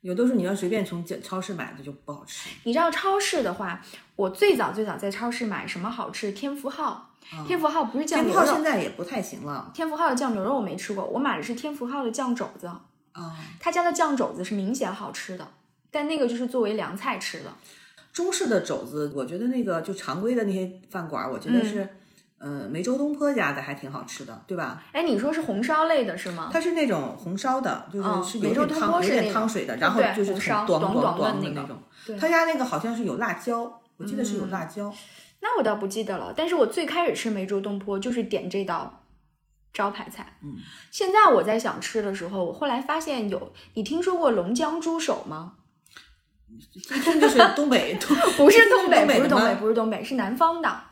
[0.00, 2.48] 有的时候你要随便从超市买的就不好吃。
[2.64, 3.82] 你知道超市的话，
[4.14, 6.32] 我最早最早在超市买什么好吃？
[6.32, 7.05] 天福号。
[7.46, 9.70] 天福号不是酱牛肉，现在也不太行了。
[9.74, 12.66] 天福号的酱牛肉我没吃过，我买的是天福号的酱肘子。
[12.66, 15.48] 啊，他家的酱肘子是明显好吃的，
[15.90, 17.46] 但那个就是作为凉菜吃的。
[18.12, 21.88] 中式的肘子，我觉得那个就常规的那些饭馆，我觉得是，
[22.38, 24.84] 呃，梅州东坡家的还挺好吃的，对吧？
[24.92, 26.50] 哎，你说是红烧类的是吗？
[26.52, 31.78] 它是那种红烧的，就是是有点汤，有点汤水的，然后就是很短短短的那种。
[32.20, 34.92] 他家那个好像是有辣椒，我记得是有辣椒。
[35.46, 39.04] 那我倒不记得了，但是我最开始吃梅州东坡就是点这道
[39.72, 40.38] 招牌菜。
[40.42, 40.56] 嗯，
[40.90, 45.52] 现在我在想吃的时候，我后来发现有，你听说过龙江猪手吗？
[46.72, 47.94] 一听就是东北，
[48.36, 50.82] 不是东北，不是东北，不是东北，是南方的。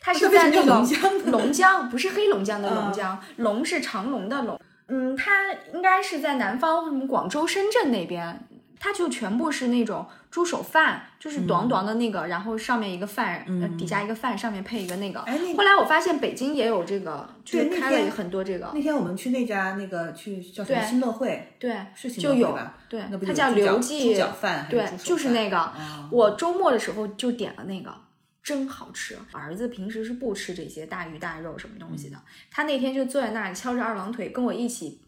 [0.00, 0.82] 它是在那个
[1.30, 4.58] 龙江，不是黑龙江的龙江，龙是长龙的龙。
[4.88, 8.48] 嗯，它应该是在南方，什么广州、深圳那边。
[8.82, 13.44] 它就全部是那种猪手饭，就是短短的那个，然后上面一个饭，
[13.76, 15.20] 底下一个饭，上面配一个那个。
[15.20, 18.70] 哎，后来我发现北京也有这个，就是开了很多这个。
[18.72, 22.74] 那天我们去那家那个去叫什么新乐汇，对，是新乐汇吧？
[22.88, 25.72] 对，它叫刘记猪脚饭，对，就是那个。
[26.10, 27.94] 我周末的时候就点了那个，
[28.42, 29.16] 真好吃。
[29.32, 32.16] 儿子平时是不吃这些大鱼大肉什么东西的，
[32.50, 35.00] 他那天就坐在那里翘着二郎腿跟我一起。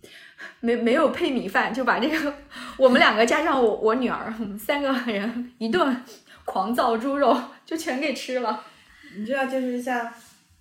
[0.59, 2.35] 没没有配米饭，就把这个
[2.77, 6.03] 我们两个加上我我女儿，我们三个人一顿
[6.45, 8.64] 狂造猪肉，就全给吃了。
[9.16, 10.12] 你知道，就是像，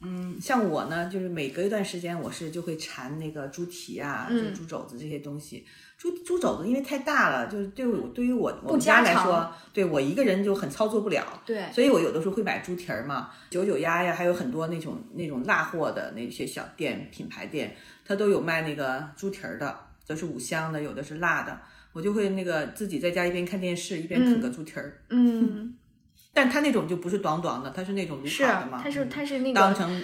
[0.01, 5.65] 嗯，像我呢，就是每隔一段时间，我是就会馋那个猪蹄啊，就猪肘子这些东西。
[6.01, 11.23] 猪猪肘子因为太大了，就是对我对于我我们家来说，对我一个人就很操作不了。
[11.45, 17.75] 对，所以我有的时候会买猪蹄儿嘛，九九鸭呀，还有很多那种那种辣货的那些小店品牌店。
[18.03, 21.55] 它都有卖那个猪蹄儿的，都是五香的，有的是辣的。
[21.93, 25.03] 我就会那个自己在家一边看电视一边啃个猪蹄儿。
[25.09, 25.75] 嗯，
[26.33, 28.81] 但它那种就不是短短的，它是那种卤好的嘛。
[28.83, 30.03] 它是它是那个当成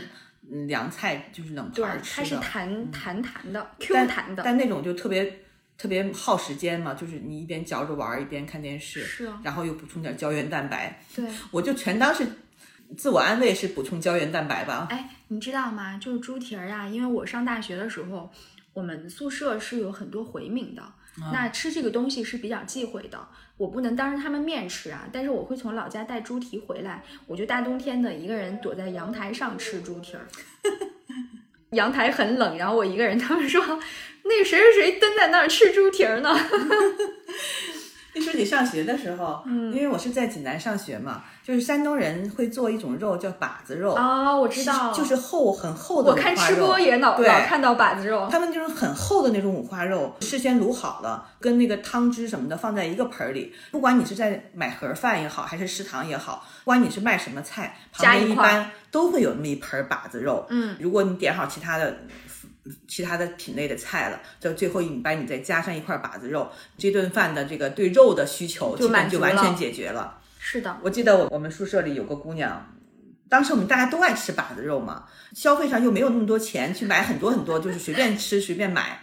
[0.67, 2.23] 凉菜，就是冷盘吃的。
[2.23, 4.43] 它是弹弹弹的，Q 弹的。
[4.43, 5.39] 但那种就特别
[5.77, 9.29] 特别耗时间嘛，就是你一边嚼着玩儿一边看电视，是。
[9.43, 11.01] 然后又补充点胶原蛋白。
[11.15, 12.25] 对，我就全当是。
[12.97, 14.87] 自我安慰是补充胶原蛋白吧？
[14.89, 15.97] 哎，你知道吗？
[15.97, 18.31] 就是猪蹄儿啊，因为我上大学的时候，
[18.71, 20.81] 我们宿舍是有很多回民的，
[21.33, 23.27] 那吃这个东西是比较忌讳的。
[23.57, 30.25] 我不能当着他们面吃啊，但是我会从老家带猪蹄回来，我就大冬天的一个人躲在阳台上吃猪蹄儿。
[31.71, 33.61] 阳台很冷，然后我一个人，他们说
[34.27, 36.37] 那个谁谁谁蹲在那儿吃猪蹄儿呢。
[38.13, 46.09] 你说你上学的时候，嗯，因为我是在济南上学嘛，就是山东人会做一种肉叫把子肉啊，我知道，就是厚很厚的。
[46.09, 53.53] 我看吃播也老老看到把子肉，他们就是很厚的那种五花肉，事先卤好了，跟那个汤汁什么的放在一个盆里。
[53.69, 60.43] 不管你是在买盒饭也好，还是食堂也好，不管你是卖什么菜，旁边一般都会有那么一盆把子肉。
[60.49, 61.95] 嗯，如果你点好其他的。
[62.87, 70.17] 其他的品类的菜了，就最后一米你再加上一块把子肉，这顿饭的这个对肉的需求基本就完全解决了。
[70.39, 72.73] 是的，我记得我我们宿舍里有个姑娘，
[73.27, 75.03] 当时我们大家都爱吃把子肉嘛，
[75.33, 78.99] 消费上又没有那么多钱去买很多很多，就是随便吃随便买。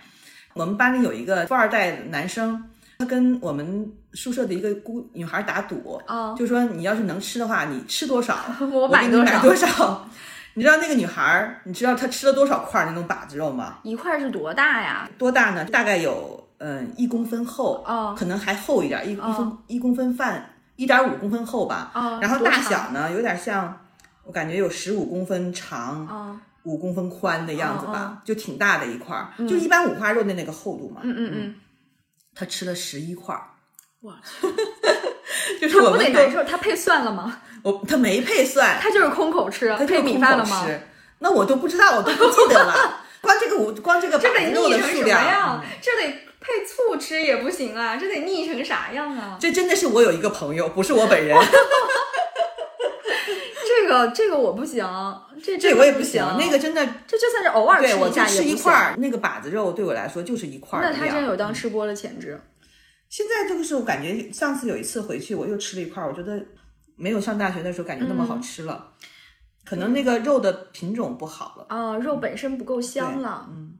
[0.55, 2.64] 我们班里有一个富二代男生，
[2.98, 8.38] 他跟我们宿舍的一个姑女孩打赌，哦，就说你要是能吃的话，你吃多少，
[8.72, 10.09] 我给你买多少。
[10.55, 13.79] 你知道那个女孩儿，你知道她吃了多少块儿那种把子肉吗？
[13.83, 15.09] 一块是多大呀？
[15.19, 15.64] 多大呢？
[15.64, 21.90] 大概有嗯一公分厚，哦可能还厚一点，一一分一公分半，一点五公分厚吧。
[21.95, 23.81] 哦然后大小呢，有点像，
[24.25, 31.01] 我感觉有十五公分长，哦，五公分宽的样子哦吧，就挺大的一块儿，就一般五花肉的那个厚度嘛。
[31.03, 31.55] 嗯嗯嗯，
[32.35, 33.43] 他吃了十一块儿，
[34.03, 34.14] 哇，
[35.61, 36.43] 就是我不得们难受？
[36.45, 37.40] 他配蒜了吗？
[37.62, 40.64] 我他没配蒜，他就是空口吃，他配米饭了吗？
[40.67, 40.81] 吃。
[41.21, 43.01] 那我都不知道，我都不记得了。
[43.23, 45.64] 光这个我光这个这得腻成什样？
[45.81, 49.38] 这得配醋吃也不行啊，这得腻成啥样啊？
[49.40, 51.35] 这真的是我有一个朋友，不是我本人，
[53.67, 54.87] 这个这个我不行，
[55.43, 56.23] 这这我也不不行。
[56.38, 58.49] 那个真的，这就算是偶尔吃一下也不行。
[58.49, 60.93] 一块儿，那个把子肉对我来说就是一块儿那。
[60.93, 62.38] 他真有当吃播的潜质。
[63.14, 66.44] 现在就是我感觉上次有一次回去，我又吃了一块儿，我觉得
[66.96, 68.92] 没有上大学的时候感觉那么好吃了，
[69.64, 71.66] 可能那个肉的品种不好了。
[71.68, 73.79] 啊，肉本身不够香了嗯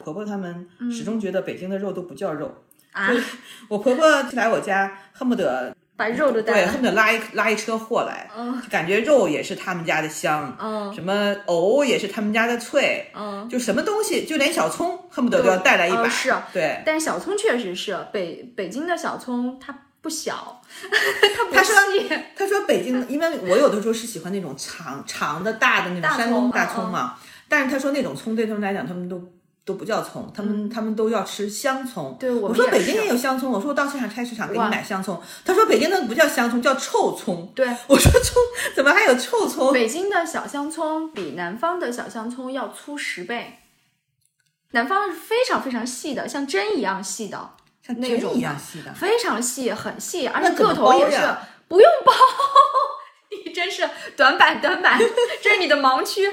[0.00, 2.54] 婆婆他们始终觉得北京的肉都不叫肉。
[2.92, 3.08] 啊，
[3.70, 8.28] 我婆婆来我家，恨不得把肉都带对，恨不得拉一拉一车货来，
[8.62, 16.02] 就感觉肉也是他们家的香，嗯什么藕也是他们家的脆，嗯，就什么东西，就连小葱恨不得都要带来一把。
[16.02, 20.60] 哦是对，但是小葱确实是北北京的小葱，它不小，
[21.36, 22.08] 它不他说细。
[22.36, 27.14] 他说北京，因为我有的时候是喜欢那种长长的大的那种山东葱大葱嘛，
[27.48, 29.22] 但是他说那种葱对他们来讲，他们都。
[29.64, 32.14] 都不叫葱，他们、他们都要吃香葱。
[32.20, 35.18] 对我我说北京也有香葱，我说我到市场菜市场给你买香葱。
[35.44, 37.50] 他说北京的不叫香葱，叫臭葱。
[37.54, 38.42] 对，我说葱
[38.76, 39.72] 怎么还有臭葱？
[39.72, 43.60] 北京的小香葱比南方的小香葱要粗十倍，
[44.72, 47.50] 南方是非常非常细的，像针一样细的，
[47.86, 48.92] 像针一那种的样细的。
[48.92, 51.16] 非常细，很细，而且个头也是
[51.68, 52.12] 不用包。
[53.46, 54.98] 你真是短板短板，
[55.42, 56.28] 这是你的盲区，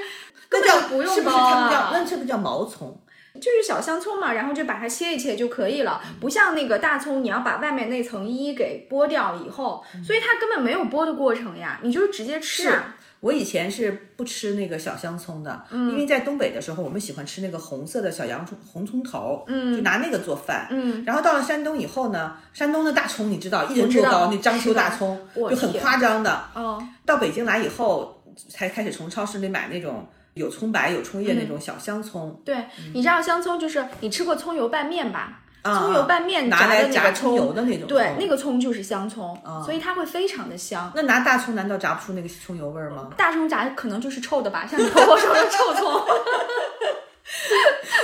[0.49, 1.89] 根那叫本就不用包。
[1.93, 3.01] 那是不是叫毛葱？
[3.35, 12.95] 就是小香葱嘛，然后就把它切一切就可以了，不像那个大葱，你要把外面那层衣给剥掉以后，所以它根本没有剥的过程呀，你就是直接吃啊。
[13.21, 21.03] 我以前是不吃那个小香葱的，因为在东北的时候，我们喜欢吃那个红色的小洋葱红葱头，嗯，就拿那个做饭，嗯。
[21.05, 26.45] 然后到了山东以后呢，山东的大葱你知道，一人多高，那章丘大葱就很夸张的。
[26.55, 35.39] 哦，到北京来以后，才开始从超市里买那种有葱白、有葱叶那种小香葱，对，你知道香葱就是你吃过葱油拌面吧？
[35.61, 40.91] 啊葱油拌面拿来炸葱油的那种对，那个葱就是香葱，所以它会非常的香。
[40.95, 43.09] 那拿大葱难道炸不出那个葱油味儿吗？
[43.15, 46.01] 大葱炸可能就是臭的吧，像你婆婆说的臭葱。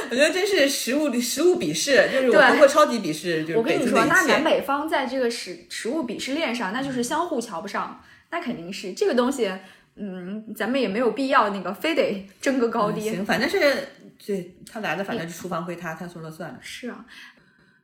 [0.09, 9.51] 我觉得真是食物食物鄙视，就是我对婆婆超级鄙视， 就是我跟你说，那南北方在这个食食物鄙视链上，那就是相互瞧不上，那肯定是这个东西。
[9.97, 13.01] 嗯，咱们也没有必要那个非得争个高低。
[13.01, 13.87] 行，反正是
[14.25, 16.57] 对他来了，反正是厨房归他，他说了算。
[16.61, 17.05] 是啊，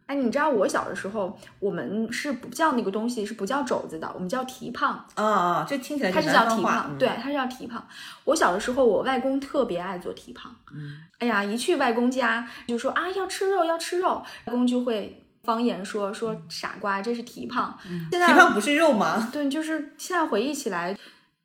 [0.06, 5.06] 哎，你知道我小的时候，我们是不叫那个东西是不叫肘子的，我们叫蹄膀。
[5.16, 7.88] 啊啊，这听起来它是叫蹄膀，嗯对，它是叫蹄膀。
[8.26, 10.56] 我小的时候，我外公特别爱做蹄膀。
[10.74, 17.78] 嗯，哎呀，一去外公家就说啊要吃肉要吃肉，外公就会方言说说傻瓜，这是蹄膀。
[18.12, 19.30] 现在蹄膀不是肉吗？
[19.32, 20.98] 对，就是现在回忆起来，因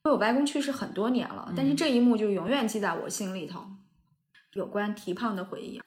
[0.08, 3.64] 为我外公去世很多年了，但是这一幕就永远记在我心里头，
[4.54, 5.80] 有关蹄膀的回忆。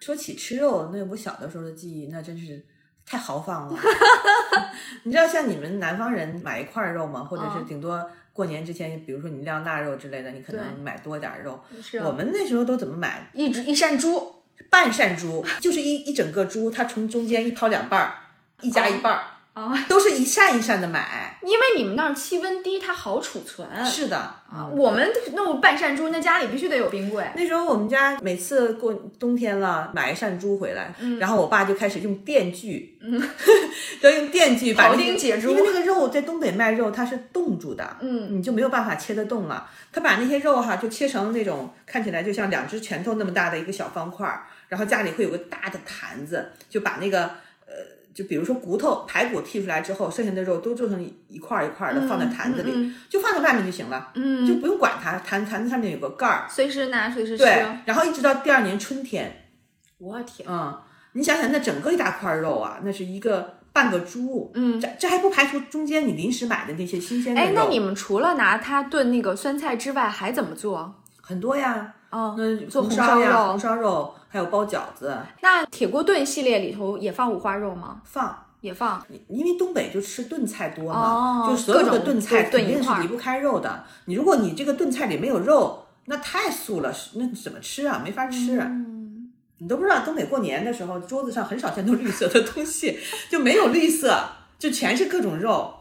[0.00, 2.64] 说起吃肉，那我小的时候的记忆，那真是
[3.06, 3.78] 太豪放了。
[5.04, 7.24] 你知道像你们南方人买一块肉吗？
[7.24, 11.58] 或者是嗯顶多过年之前，比如说你晾腊肉之类的，你可能买多点儿肉。
[11.80, 13.30] 是啊我们那时候都怎么买？
[13.32, 18.14] 一只一扇猪，半扇猪，就是一一整个猪，它从中间一掏两半儿，
[18.60, 21.38] 一夹一半儿，啊，都是一扇一扇的买。
[21.42, 23.68] 因为你们那儿气温低，它好储存。
[23.84, 27.24] 是的，啊，我们弄半扇猪，那家里必须得有冰柜。
[27.36, 33.20] 那时候我们家每次过冬天了，买一扇猪回来，嗯然后我爸就开始用电锯，嗯
[34.00, 39.68] 要用电锯把庖那个丁解猪因为那个肉在东北卖肉它是冻住的，嗯，你就没有办法切得动了。
[39.92, 47.24] 他把那些肉哈就切成那种看起来就像两只拳头那么大的一个小方块儿，然后家里会有个大的坛子，就把那个
[47.66, 47.74] 呃，
[48.14, 55.18] 就比如说骨头排骨剔出来之后，剩下的肉都做成一一块儿一块儿的放在坛子里，嗯就放在外面就行了，嗯，就不用管它。
[55.18, 57.44] 坛坛子上面有个盖儿，随时拿，随时吃。
[57.44, 59.50] 对，然后一直到第二年春天，
[59.98, 60.78] 我天，嗯，
[61.12, 71.02] 你想想那整个一大块肉啊，那是一个半个猪，嗯这这还不排除中间你临时买的那些新鲜哎，那你们除了拿它炖那个酸菜之外，还怎么做？
[71.22, 71.94] 很多呀。
[72.12, 78.00] 哦，那做红烧肉红烧肉，还有包饺子那铁锅炖系列里头也放五花肉吗？
[78.04, 78.44] 放。
[78.60, 79.04] 也放。
[79.26, 83.84] 因为东北就吃炖菜多嘛，哦就所有的炖菜肯定是离不开肉的。
[84.04, 88.00] 你如果你这个炖菜里没有肉，那太素了，那怎么吃啊？
[88.04, 88.60] 没法吃。
[88.60, 94.16] 嗯，你都不知道东北过年的时候，桌子上很少见到绿色的东西，就没有绿色，
[94.60, 95.74] 就全是各种肉。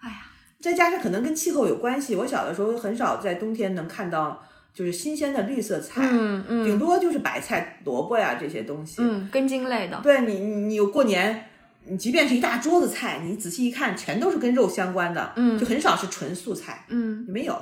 [0.00, 0.16] 哎呀，
[0.58, 4.42] 再加上可能跟气候有关系，我小的时候很少在冬天能看到
[4.74, 8.96] 就是新鲜的绿色菜，嗯嗯顶多就是白菜、萝卜呀这些东西。
[9.02, 10.00] 嗯，根茎类的。
[10.02, 11.48] 对你，你你有过年，
[11.84, 17.60] 你即便是一大桌子菜，你仔细一看，全都是跟肉相关的，嗯就很少是纯素菜，嗯，没有。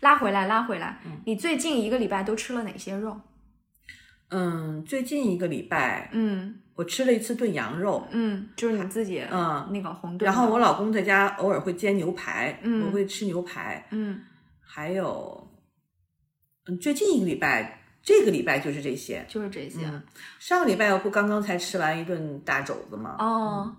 [0.00, 0.98] 拉回来，拉回来。
[1.24, 3.16] 你最近一个礼拜都吃了哪些肉？
[4.30, 10.26] 嗯，最近一个礼拜嗯我吃了一次炖羊肉，嗯，就是你自己嗯那个红炖。
[10.30, 14.20] 然后我老公在家偶尔会煎牛排，嗯我会吃牛排，嗯
[14.60, 15.47] 还有，
[16.68, 19.24] 嗯，最近一个礼拜，这个礼拜就是这些。
[19.26, 19.80] 就是这些。
[19.84, 20.02] 嗯，
[20.38, 23.16] 上个礼拜我不刚刚才吃完一顿大肘子吗？
[23.18, 23.74] 哦，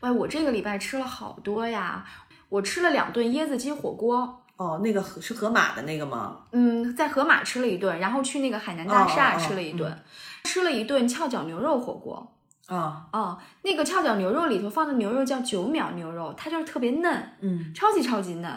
[0.00, 2.04] 喂，我这个礼拜吃了好多呀！
[2.48, 6.38] 我吃了两顿椰子鸡火锅，哦，那个河是河马的那个吗？
[6.52, 9.96] 嗯，在河马吃了一顿，然后去那个海南大厦吃了一顿，
[10.44, 12.36] 吃了一顿翘脚牛肉火锅。
[12.66, 18.50] 啊、哦，那个翘脚牛肉里头放的牛肉叫九秒牛肉，它就是特别嫩，嗯，超级超级嫩，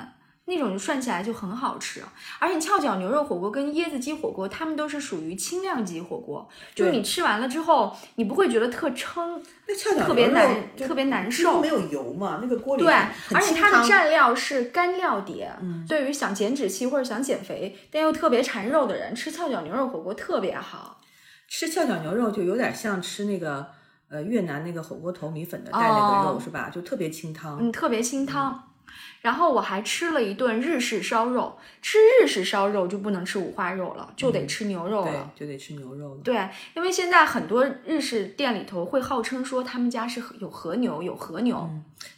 [0.46, 2.02] 那种涮起来就很好吃。
[2.39, 12.94] 而且翘脚牛肉火锅跟椰子鸡火锅，它们都是属于轻量级火锅，就是你吃完了之后，你不会觉得特撑，那翘脚特别难特别难受没有油嘛，那个锅里对，
[13.34, 15.52] 而且它的蘸料是干料碟。
[15.62, 21.00] 嗯对于想减脂期或者想减肥但又特别馋肉的人，吃翘脚牛肉火锅特别好。
[21.48, 23.68] 吃翘脚牛肉就有点像吃那个
[24.10, 26.70] 呃越南那个火锅头米粉的带那个肉、哦是吧？
[26.70, 27.58] 就特别清汤。
[27.62, 28.72] 嗯，特别清汤。
[29.22, 36.22] 然后我还吃了一顿日式烧肉，吃日式烧肉就不能吃五花肉了，就得吃牛肉对了。，就得吃牛肉了。
[36.24, 41.70] 对，因为现在很多日式店里头会号称说他们家是有和牛，有和牛，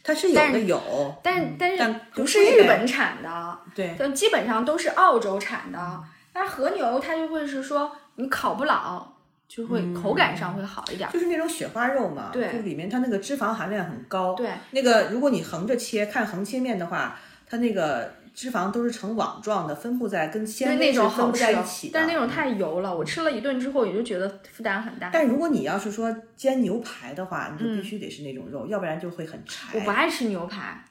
[0.02, 6.02] 它是有的有，但嗯但是不是日本产的，对，但基本上都是澳洲产的。
[6.32, 9.06] 但是和牛它就会是说你烤不老，
[9.48, 11.08] 就会口感上会好一点。
[11.12, 14.34] 就是那种雪花肉嘛，对就里面它那个脂肪含量很高。
[14.34, 17.18] 对，那个如果你横着切，看横切面的话，
[17.48, 21.92] 它那个脂肪都是呈网状的，分布在跟纤维那种是分布在一起的。
[21.94, 25.08] 但是那种太油了，我吃了一顿之后也就觉得负担很大。
[25.12, 29.78] 但如果你要是说煎牛排的话，你就必须得是那种肉，要不然就会很柴。
[29.78, 30.84] 我不爱吃牛排，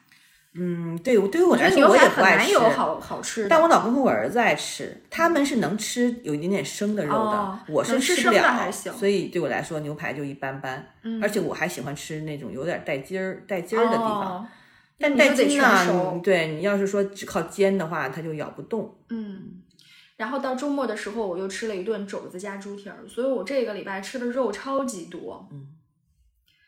[0.57, 2.51] 嗯，对，对于我来说我也不爱吃。
[2.53, 3.49] 有好好吃的。
[3.49, 10.93] 但我老公和我儿子爱吃，他们是能吃有一点点生的肉的，哦我是吃不了，所以对我来说牛排就一般般。
[11.03, 14.37] 嗯，而且我还喜欢吃那种有点带筋儿、带筋儿的地方。
[14.37, 14.47] 哦
[14.97, 18.97] 但带筋呢，对你要是说只靠煎的话，它就咬不动。
[19.09, 19.61] 嗯，
[20.15, 25.67] 然后到周末的时候，我又吃了一顿肘子加猪蹄儿，所以我这个礼拜吃的肉超级多，嗯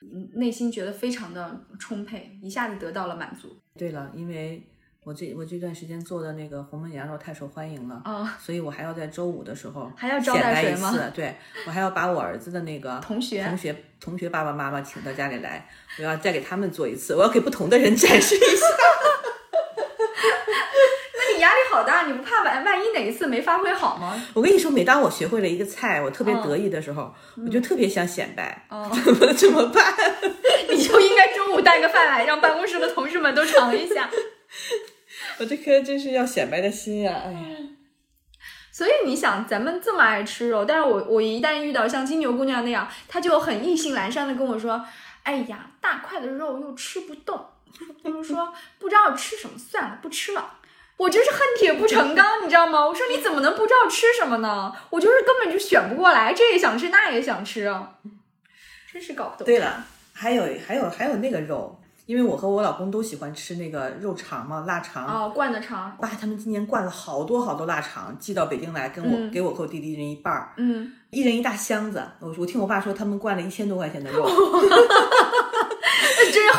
[0.02, 3.58] 嗯，内心觉得非常的充沛，一下子得到了满足。
[3.78, 4.62] 对了，因为
[5.04, 11.12] 我这我这段时间做的那个红焖羊肉太受欢迎了，啊、所以我还要在周五的时候还要招待谁吗次。
[11.16, 15.66] 对我还要把我儿子的那个同学同学同学爸爸妈妈请到家里来，
[16.00, 18.66] 我要再给他们做一次，我要给不同的人展示一下。
[21.20, 24.22] 那你压力好大，你不怕万万一哪一次没发挥好吗？
[24.34, 29.94] 我跟你说，每当我学会了一个菜，我特别嗯得意的时候，我就特别想显摆，哦 怎么怎么办？
[30.70, 31.34] 你就应该
[31.68, 34.10] 带个饭来，让办公室的同事们都尝一下。
[35.40, 37.40] 我这颗真是要显摆的心呀、哎呀。
[38.72, 44.86] 所以你想，咱们这么爱吃肉，但是我我一旦遇到像金牛姑娘那样，她就很意兴阑珊的跟我说
[45.24, 47.46] ：“哎呀，大块的肉又吃不动，
[48.04, 50.54] 就是说不知道吃什么，算了，不吃了。”
[50.98, 52.86] 我真是恨铁不成钢，你知道吗？
[52.88, 54.74] 我说你怎么能不知道吃什么呢？
[54.90, 57.72] 我就是根本就选不过来，这也想吃，那也想吃，
[58.92, 59.46] 真是搞不懂。
[59.46, 59.86] 对了，
[60.20, 65.06] 还有还有还有那个肉，因为我和我老公都喜欢吃那个肉肠嘛，腊肠。
[65.06, 72.04] 哦，灌的肠，哇，他们今年灌了好多好多腊肠，寄到北京来，跟我、给我和我弟弟一人一半儿，嗯，一人一大箱子。
[72.20, 74.28] 我我听我爸说，他们灌了一千多块钱的肉。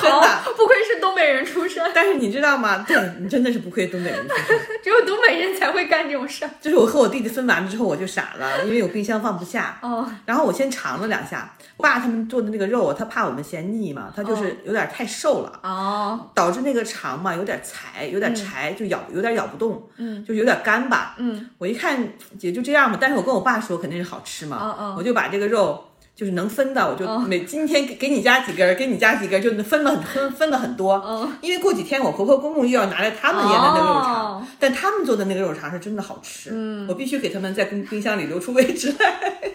[0.00, 2.84] 真的，不愧是东北人出身，但是你知道吗？
[2.86, 4.58] 对你真的是不愧东北人出身。
[4.82, 6.50] 只有东北人才会干这种事儿。
[6.60, 9.78] 就是我和我弟弟分完了之后，我就傻了，因为有冰箱放不下。
[9.82, 15.60] 哦，然后我先尝了两下，我爸他们做的那个肉，他怕我们嫌腻嘛，他就是有点太瘦了。
[15.62, 21.14] 哦，导致那个肠嘛有点柴，有点柴，就咬有点咬不动，嗯，就有点干吧。
[21.18, 21.98] 嗯，我一看
[22.40, 25.84] 也就这样吧，但是我跟我爸说肯定是好吃嘛，嗯嗯我就把这个肉
[26.18, 31.00] 就是能分的，我就嗯每今天给给你加几根儿，给你加几根儿，就分了很分分了很多。
[31.06, 36.50] 嗯，因为过几天我婆婆公公又要拿来他们腌的那个肉肠，哦但他们做的那个肉肠是真的好吃。
[36.52, 39.52] 嗯，我必须给他们在冰冰箱里留出位置来。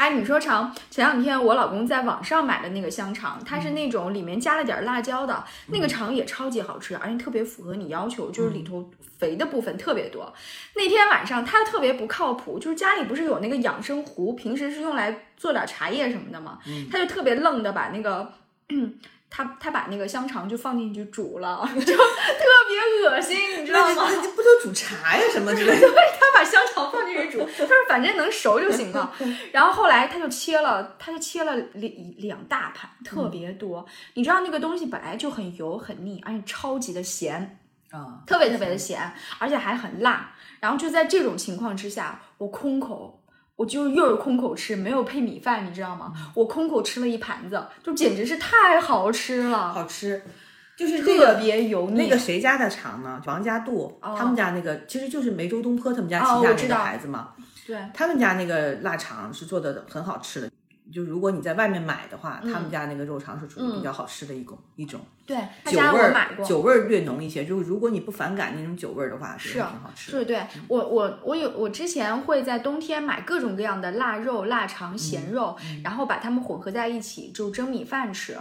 [0.00, 10.32] 哎，你说肠，前两天我老公在网上买的那个香肠，它是那种里面加了点儿辣椒的，那个肠也超级好吃，而且特别符合你要求，就是里头肥的部分特别多。
[10.74, 16.58] 那天晚上他特别不靠谱，就是家里不是有那个养生壶，平时是用来做点茶叶什么的嘛，
[16.90, 18.32] 他就特别愣的把那个。
[19.30, 23.94] 他他把那个香肠就放进去煮了， 就特别恶心，你知道吗？
[24.10, 25.86] 那那不都煮茶呀什么之类的？
[26.18, 29.12] 他把香肠放进去煮，他说反正能熟就行了。
[29.52, 33.86] 然后后来他就切了，他就切了两两大盘，特别多。
[34.14, 37.60] 你知道那个东西本来就很油很腻，而且超级的咸，
[37.90, 40.32] 啊，特别特别的咸，而且还很辣。
[40.58, 43.19] 然后就在这种情况之下，我空口。
[43.60, 46.14] 我就又是空口吃，没有配米饭，你知道吗？
[46.34, 50.22] 我空口吃了一盘子，就简直是太好吃了，好吃。
[50.74, 51.98] 就是这特别油腻。
[51.98, 53.20] 那个谁家的肠呢？
[53.26, 57.34] 王家渡，哦他们家那个其实就是梅州东坡他们家哦旗下那个我知道孩子嘛。
[57.66, 60.50] 对，他们家那个腊肠是做的很好吃的，
[60.90, 65.00] 就如果你在外面买的话，他们家那个肉肠是属于比较好吃的一种、一种。
[65.24, 70.18] 对，嗯他家酒味我买过，儿酒味儿略浓一些，就是如果你不反感那种酒味儿的话，是挺好吃的。
[70.18, 78.36] 是对我我我有我之前会在冬天买各种各样的腊肉、腊肠、咸肉，嗯然后把它们混合在一起，就蒸米饭吃，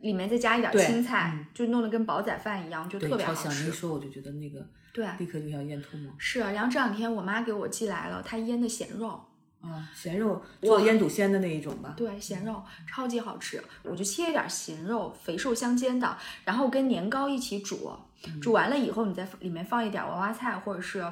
[0.00, 3.52] 里面再加一点对青菜，就弄得跟煲仔饭一样，就，特别好超香！
[3.52, 3.72] 你一吃。
[3.72, 6.12] 说我就觉得那个对，立刻就想咽吐沫。
[6.18, 6.40] 是。
[6.40, 9.20] 啊然后这两天我妈给我寄来了她腌的咸肉，
[9.62, 11.94] 啊，咸肉做腌笃鲜的那一种吧。
[11.96, 17.92] 对，咸肉超级好吃，我就切一点咸肉，肥瘦相间的，然后跟年糕一起煮，
[18.40, 21.04] 煮完了以后，你在里面放一点娃娃菜或者是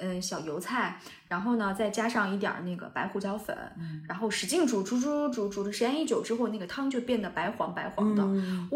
[0.00, 0.98] 嗯小油菜，
[1.28, 3.56] 然后呢再加上一点那个白胡椒粉，
[4.08, 8.24] 然后使劲煮煮煮煮煮的时间一久之后，那个汤就变得白黄白黄的，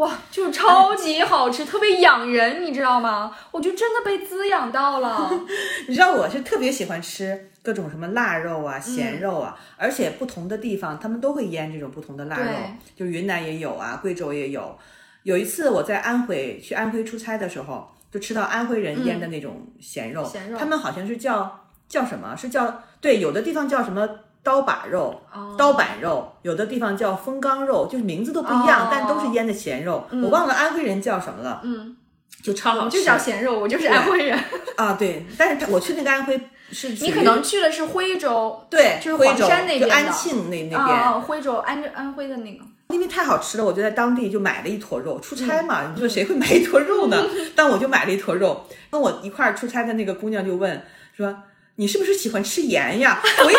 [0.01, 3.35] 哇，就超级好吃，特别养人，你知道吗？
[3.51, 5.31] 我就真的被滋养到了。
[5.89, 12.53] 你知道我是特别喜欢吃各种什么腊肉啊、嗯咸肉啊，而且不同的地方他们都会腌这种不同的腊肉，
[12.95, 14.79] 就云南也有啊，贵州也有。
[15.23, 22.37] 有一次我在安徽去安徽出差的时候，就吃到安徽人腌的那种咸肉，嗯咸肉他们好像是叫叫什么？
[22.37, 24.09] 是叫对，有的地方叫什么
[24.41, 30.07] 刀把肉、哦刀板肉，有的地方叫风缸肉，就是名字都不一样，哦但都是腌的咸肉。
[30.23, 31.97] 我忘了安徽人叫什么了，嗯，
[32.41, 33.03] 就超好吃。
[33.03, 34.39] 叫咸肉，我就是安徽人。
[34.79, 36.41] 啊，对，但是他我去那个安徽
[36.71, 42.65] 是你可能去的是徽州，对，就是黄徽州山那边的安庆那那啊、边，哦徽州安安徽的那个。
[42.95, 45.19] 因为太好吃了，我就在当地就买了一坨肉。
[45.21, 47.27] 出差嗯嘛，你说谁会买一坨肉呢？
[47.57, 48.67] 但我就买了一坨肉。
[48.91, 50.81] 跟我一块儿出差的那个姑娘就问
[51.17, 51.43] 说
[51.77, 53.59] ：“你是不是喜欢吃盐呀？”我一听，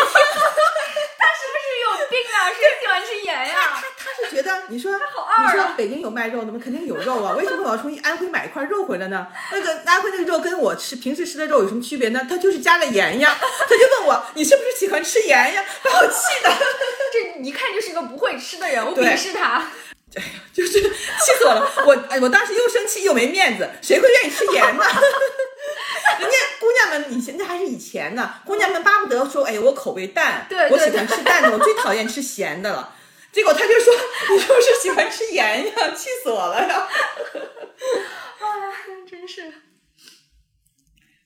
[1.20, 2.48] 她是不是有病啊！
[2.48, 2.85] 是觉
[4.46, 6.60] 得你说你说北京有卖肉的吗？
[6.62, 9.26] 肯定有肉啊，为什么我要从安徽买一块肉回来呢？
[9.52, 12.26] 那个安徽那个肉跟我吃平时吃的肉有什么区别呢？
[12.28, 13.36] 它就是加了盐呀。
[13.40, 16.50] 他就问我：“你是不是喜欢吃盐呀？”把我气的。
[17.12, 19.66] 这一看就是个不会吃的人，我鄙视他。
[20.16, 20.88] 哎呀就是气
[21.38, 21.70] 死我了！
[21.84, 24.84] 我哎，我当时又生气又没面子，谁会愿意吃盐呢？
[26.18, 32.94] 人家姑娘们，以前那还是以前呢，姑娘们巴不得说，哎，我口味淡，对对我喜欢吃淡的，我最讨厌吃咸的了。
[33.36, 33.92] 结果他就说，
[34.32, 35.72] 你是不是喜欢吃盐呀？
[35.94, 36.74] 气死我了呀！
[36.78, 38.48] 啊，
[39.06, 39.52] 真是，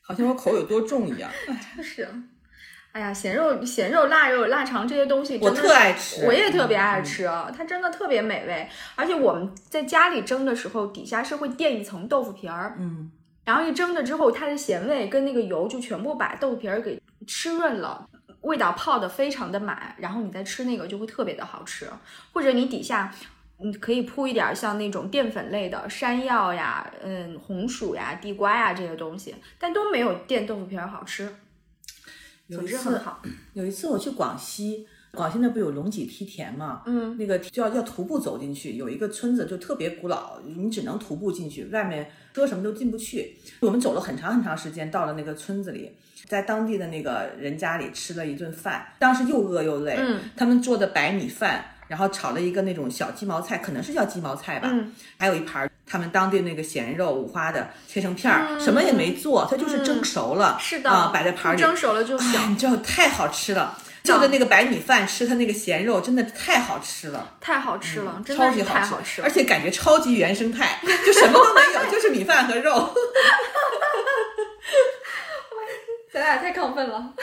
[0.01, 1.31] 好像我口有多重一样。
[1.77, 2.09] 就是。
[2.91, 8.69] 哎呀，咸肉、咸肉、腊肉、腊肠这些东西，我特爱吃我也特别爱吃，啊，它真的特别美味。
[8.97, 13.13] 而且我们在家里蒸的时候，底下是会垫一层豆腐皮儿，嗯，
[13.45, 18.10] 然后一蒸了之后，它的咸味跟那个油就全部把豆腐皮儿给吃润了，
[18.43, 21.89] 味道泡的非常的满，然后你再吃那个就会特别的好吃。
[22.33, 23.15] 或者你底下
[23.59, 31.27] 你可以铺一点像那种淀粉类的山药呀、嗯红薯呀、地瓜呀这些东西，但都没有电豆腐皮儿好吃。
[32.49, 33.23] 总有一次之很好，
[33.53, 43.37] 有一次我去广西，广西那不有龙脊梯田吗，嗯，那个就要要徒步走进去，有一个村子就特别古老，你只能徒步进去，外面车什么都进不去。
[43.61, 45.91] 我们走了很长很长时间，到了那个村子里，
[46.27, 51.65] 在当地的那个人家里吃了一顿饭，当时又饿又累，嗯，他们做的白米饭。
[51.91, 69.31] 然后炒了一个那种小鸡毛菜，可能是叫鸡毛菜吧，嗯还有一盘儿他们当地那个咸肉五花的，切成片儿，嗯什么也没做，它就是蒸熟了，是的，啊，摆在盘儿里，蒸熟了就哎，小，你知道太好吃了，就着那个白米饭吃它那个咸肉，真的太好吃了，太好吃了，真的是超级好太好吃了而。
[69.31, 72.95] 且感觉超级原生态，就什么都没有，就是米饭和肉。
[76.13, 77.15] 咱俩太亢奋了。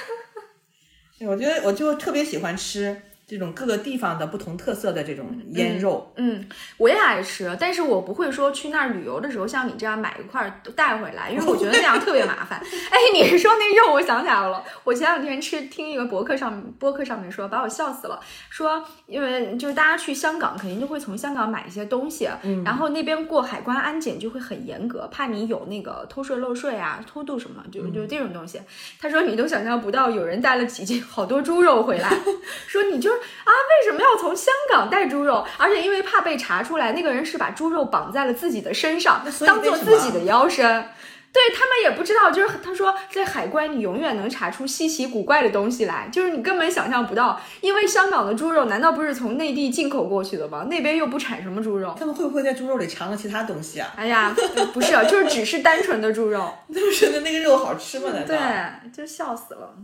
[1.28, 6.14] 我觉得我就特别喜欢吃这种各个地方的不同特色的这种腌肉。
[6.16, 6.48] 嗯，
[6.78, 12.58] 我也爱吃，但是我不会说去那儿旅游的时候像你这样买一块儿带回来，因为我觉得那样特别麻烦。
[12.90, 18.18] 哎，你说那肉，我想起来了，我前两天吃听一个博客上博客上面说，把我笑死了。
[18.50, 22.30] 说因为就是大家去香港，肯定就会从香港买一些东西，
[22.64, 28.62] 然后那边过海关安检就会很严格，怕你有那个偷税漏税啊、偷渡什么，就就这种东西。
[29.02, 32.10] 他说你都想象不到，有人带了几斤好多猪肉回来，
[32.68, 35.46] 说你就是啊，为什么要从香港带猪肉？
[35.58, 40.86] 而且因为怕被查出来，那个人是把猪肉绑在了自己的身上，当做自己的腰身。
[41.30, 50.64] 对他们也不知道，就是他说在海关你永远能查出稀奇古怪的东西来，就是你根本想象不到，因为香港的猪肉难道不是从内地进口过去的吗？
[50.68, 53.94] 那边又不产什么猪肉，他们会不会在猪肉里藏了其他东西啊？
[53.96, 54.34] 哎呀，
[54.74, 58.10] 不是，就是只是单纯的猪肉，他 们觉得那个肉好吃吗？
[58.12, 58.28] 难道？
[58.28, 59.76] 对，就笑死了。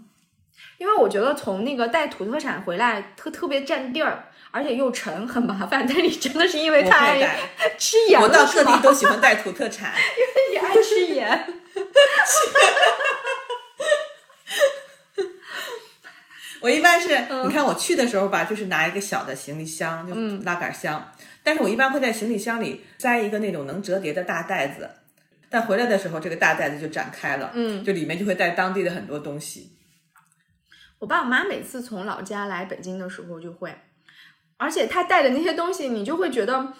[0.84, 5.82] 因为我觉得从那个带土特产回来特特别占地儿，而且又沉，很麻烦。
[5.88, 7.40] 但你真的是因为太爱
[7.78, 11.40] 吃盐了，我到各地都喜欢带土特产，因为你爱吃盐。
[16.60, 20.14] 我一般是，你看我去的时候吧，就是拿一个小的行李箱，就
[20.44, 21.14] 拉杆箱。
[21.44, 24.90] 但是我一般会在行李箱里塞一个那种能折叠的大袋子，
[25.50, 29.70] 但回来的时候这个大袋子就展开了，嗯，就里面就会带当地的很多东西。
[31.04, 33.76] 我爸我妈每次从老家来北京的时候就会，
[34.56, 36.72] 而且他带的那些东西，你就会觉得。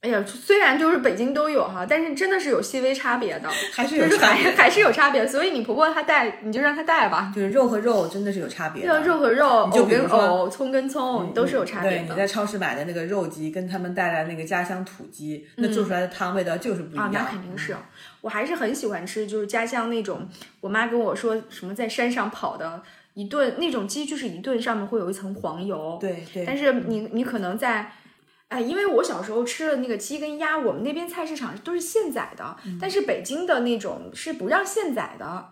[0.00, 5.26] 哎呀，虽然就是北京都有哈，但是真的是有细微差别的， 还是有还还是有差别。
[5.26, 7.32] 所以你婆婆她带，你就让她带吧。
[7.34, 8.86] 就是肉和肉真的是有差别。
[8.86, 11.96] 对，肉和肉，藕跟藕，葱跟葱，都是有差别的。
[11.96, 17.06] 对，你在超市买的那个肉鸡，跟他们带来那个家乡土鸡，那做出来的汤味道就是不一样。
[17.06, 17.74] 啊，那肯定是。
[18.20, 20.28] 我还是很喜欢吃，就是家乡那种。
[20.60, 22.80] 我妈跟我说什么，在山上跑的
[23.18, 25.98] 一顿那种鸡，就是一顿上面会有一层黄油。
[26.00, 26.44] 对对。
[26.46, 27.92] 但是你你可能在。
[28.48, 35.50] 哎，因为我小时候吃的那个鸡跟鸭，我们那边菜市场都是现宰的，但是北京的那种是不让现宰的。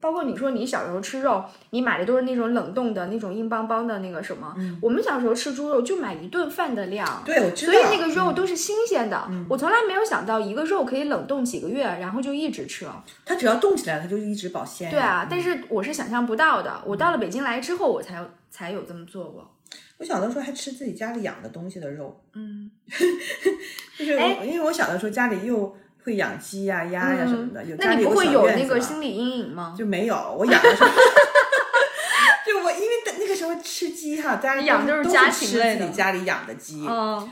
[0.00, 4.54] 包括你说你小时候吃肉，你买的都是那种冷冻的那种硬邦邦的那个什么。
[4.80, 7.72] 我们小时候吃猪肉就买一顿饭的量，对，我知道。
[7.72, 9.28] 所以那个肉都是新鲜的。
[9.48, 12.86] 我从来没有想到一个肉可以冷冻几个月，然后就一直吃。
[13.24, 14.90] 它只要冻起来，它就一直保鲜。
[14.90, 16.80] 对啊，但是我是想象不到的。
[16.86, 19.54] 我到了北京来之后，我才才有这么做过。
[19.98, 22.70] 我小的时候还吃自己家里养的东西的肉，嗯，
[23.98, 24.12] 就是
[24.46, 29.74] 因为我小的时候家里又会养鸡呀、鸭呀什么的，有那你不会有那个心理阴影吗？
[29.76, 30.88] 就没有，我养的时候，
[32.46, 32.86] 就我因为
[33.18, 36.86] 那个时候吃鸡哈，家里养都是家禽类的，自己家里养的鸡，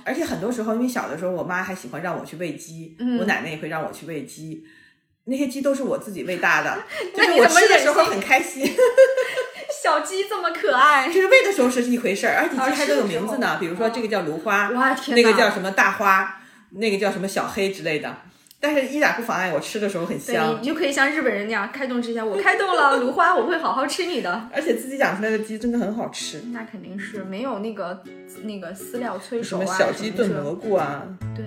[0.04, 4.64] 而且很多时候因为小的时候我妈还喜欢让我去喂鸡，我奶奶也会让我去喂鸡，
[5.24, 6.82] 那些鸡都是我自己喂大的，
[7.16, 8.70] 就是我吃的时候很开心。
[9.82, 16.40] 小鸡这么可爱，就是喂的时候是一回事儿，而且鸡还都有名字呢，比如说这个叫芦花，哇天那个叫什么大花，
[16.70, 18.16] 那个叫什么小黑之类的，
[18.58, 20.58] 但是一点不妨碍我吃的时候很香。
[20.60, 24.48] 你就可以像日本人那样开动之前，我开动了 芦花，我会好好吃你的。
[24.52, 28.02] 而且自己养出来的鸡真的很好吃，那肯定是没有那个
[28.42, 31.02] 那个饲料催熟啊，什么小鸡炖蘑菇啊，
[31.36, 31.44] 对。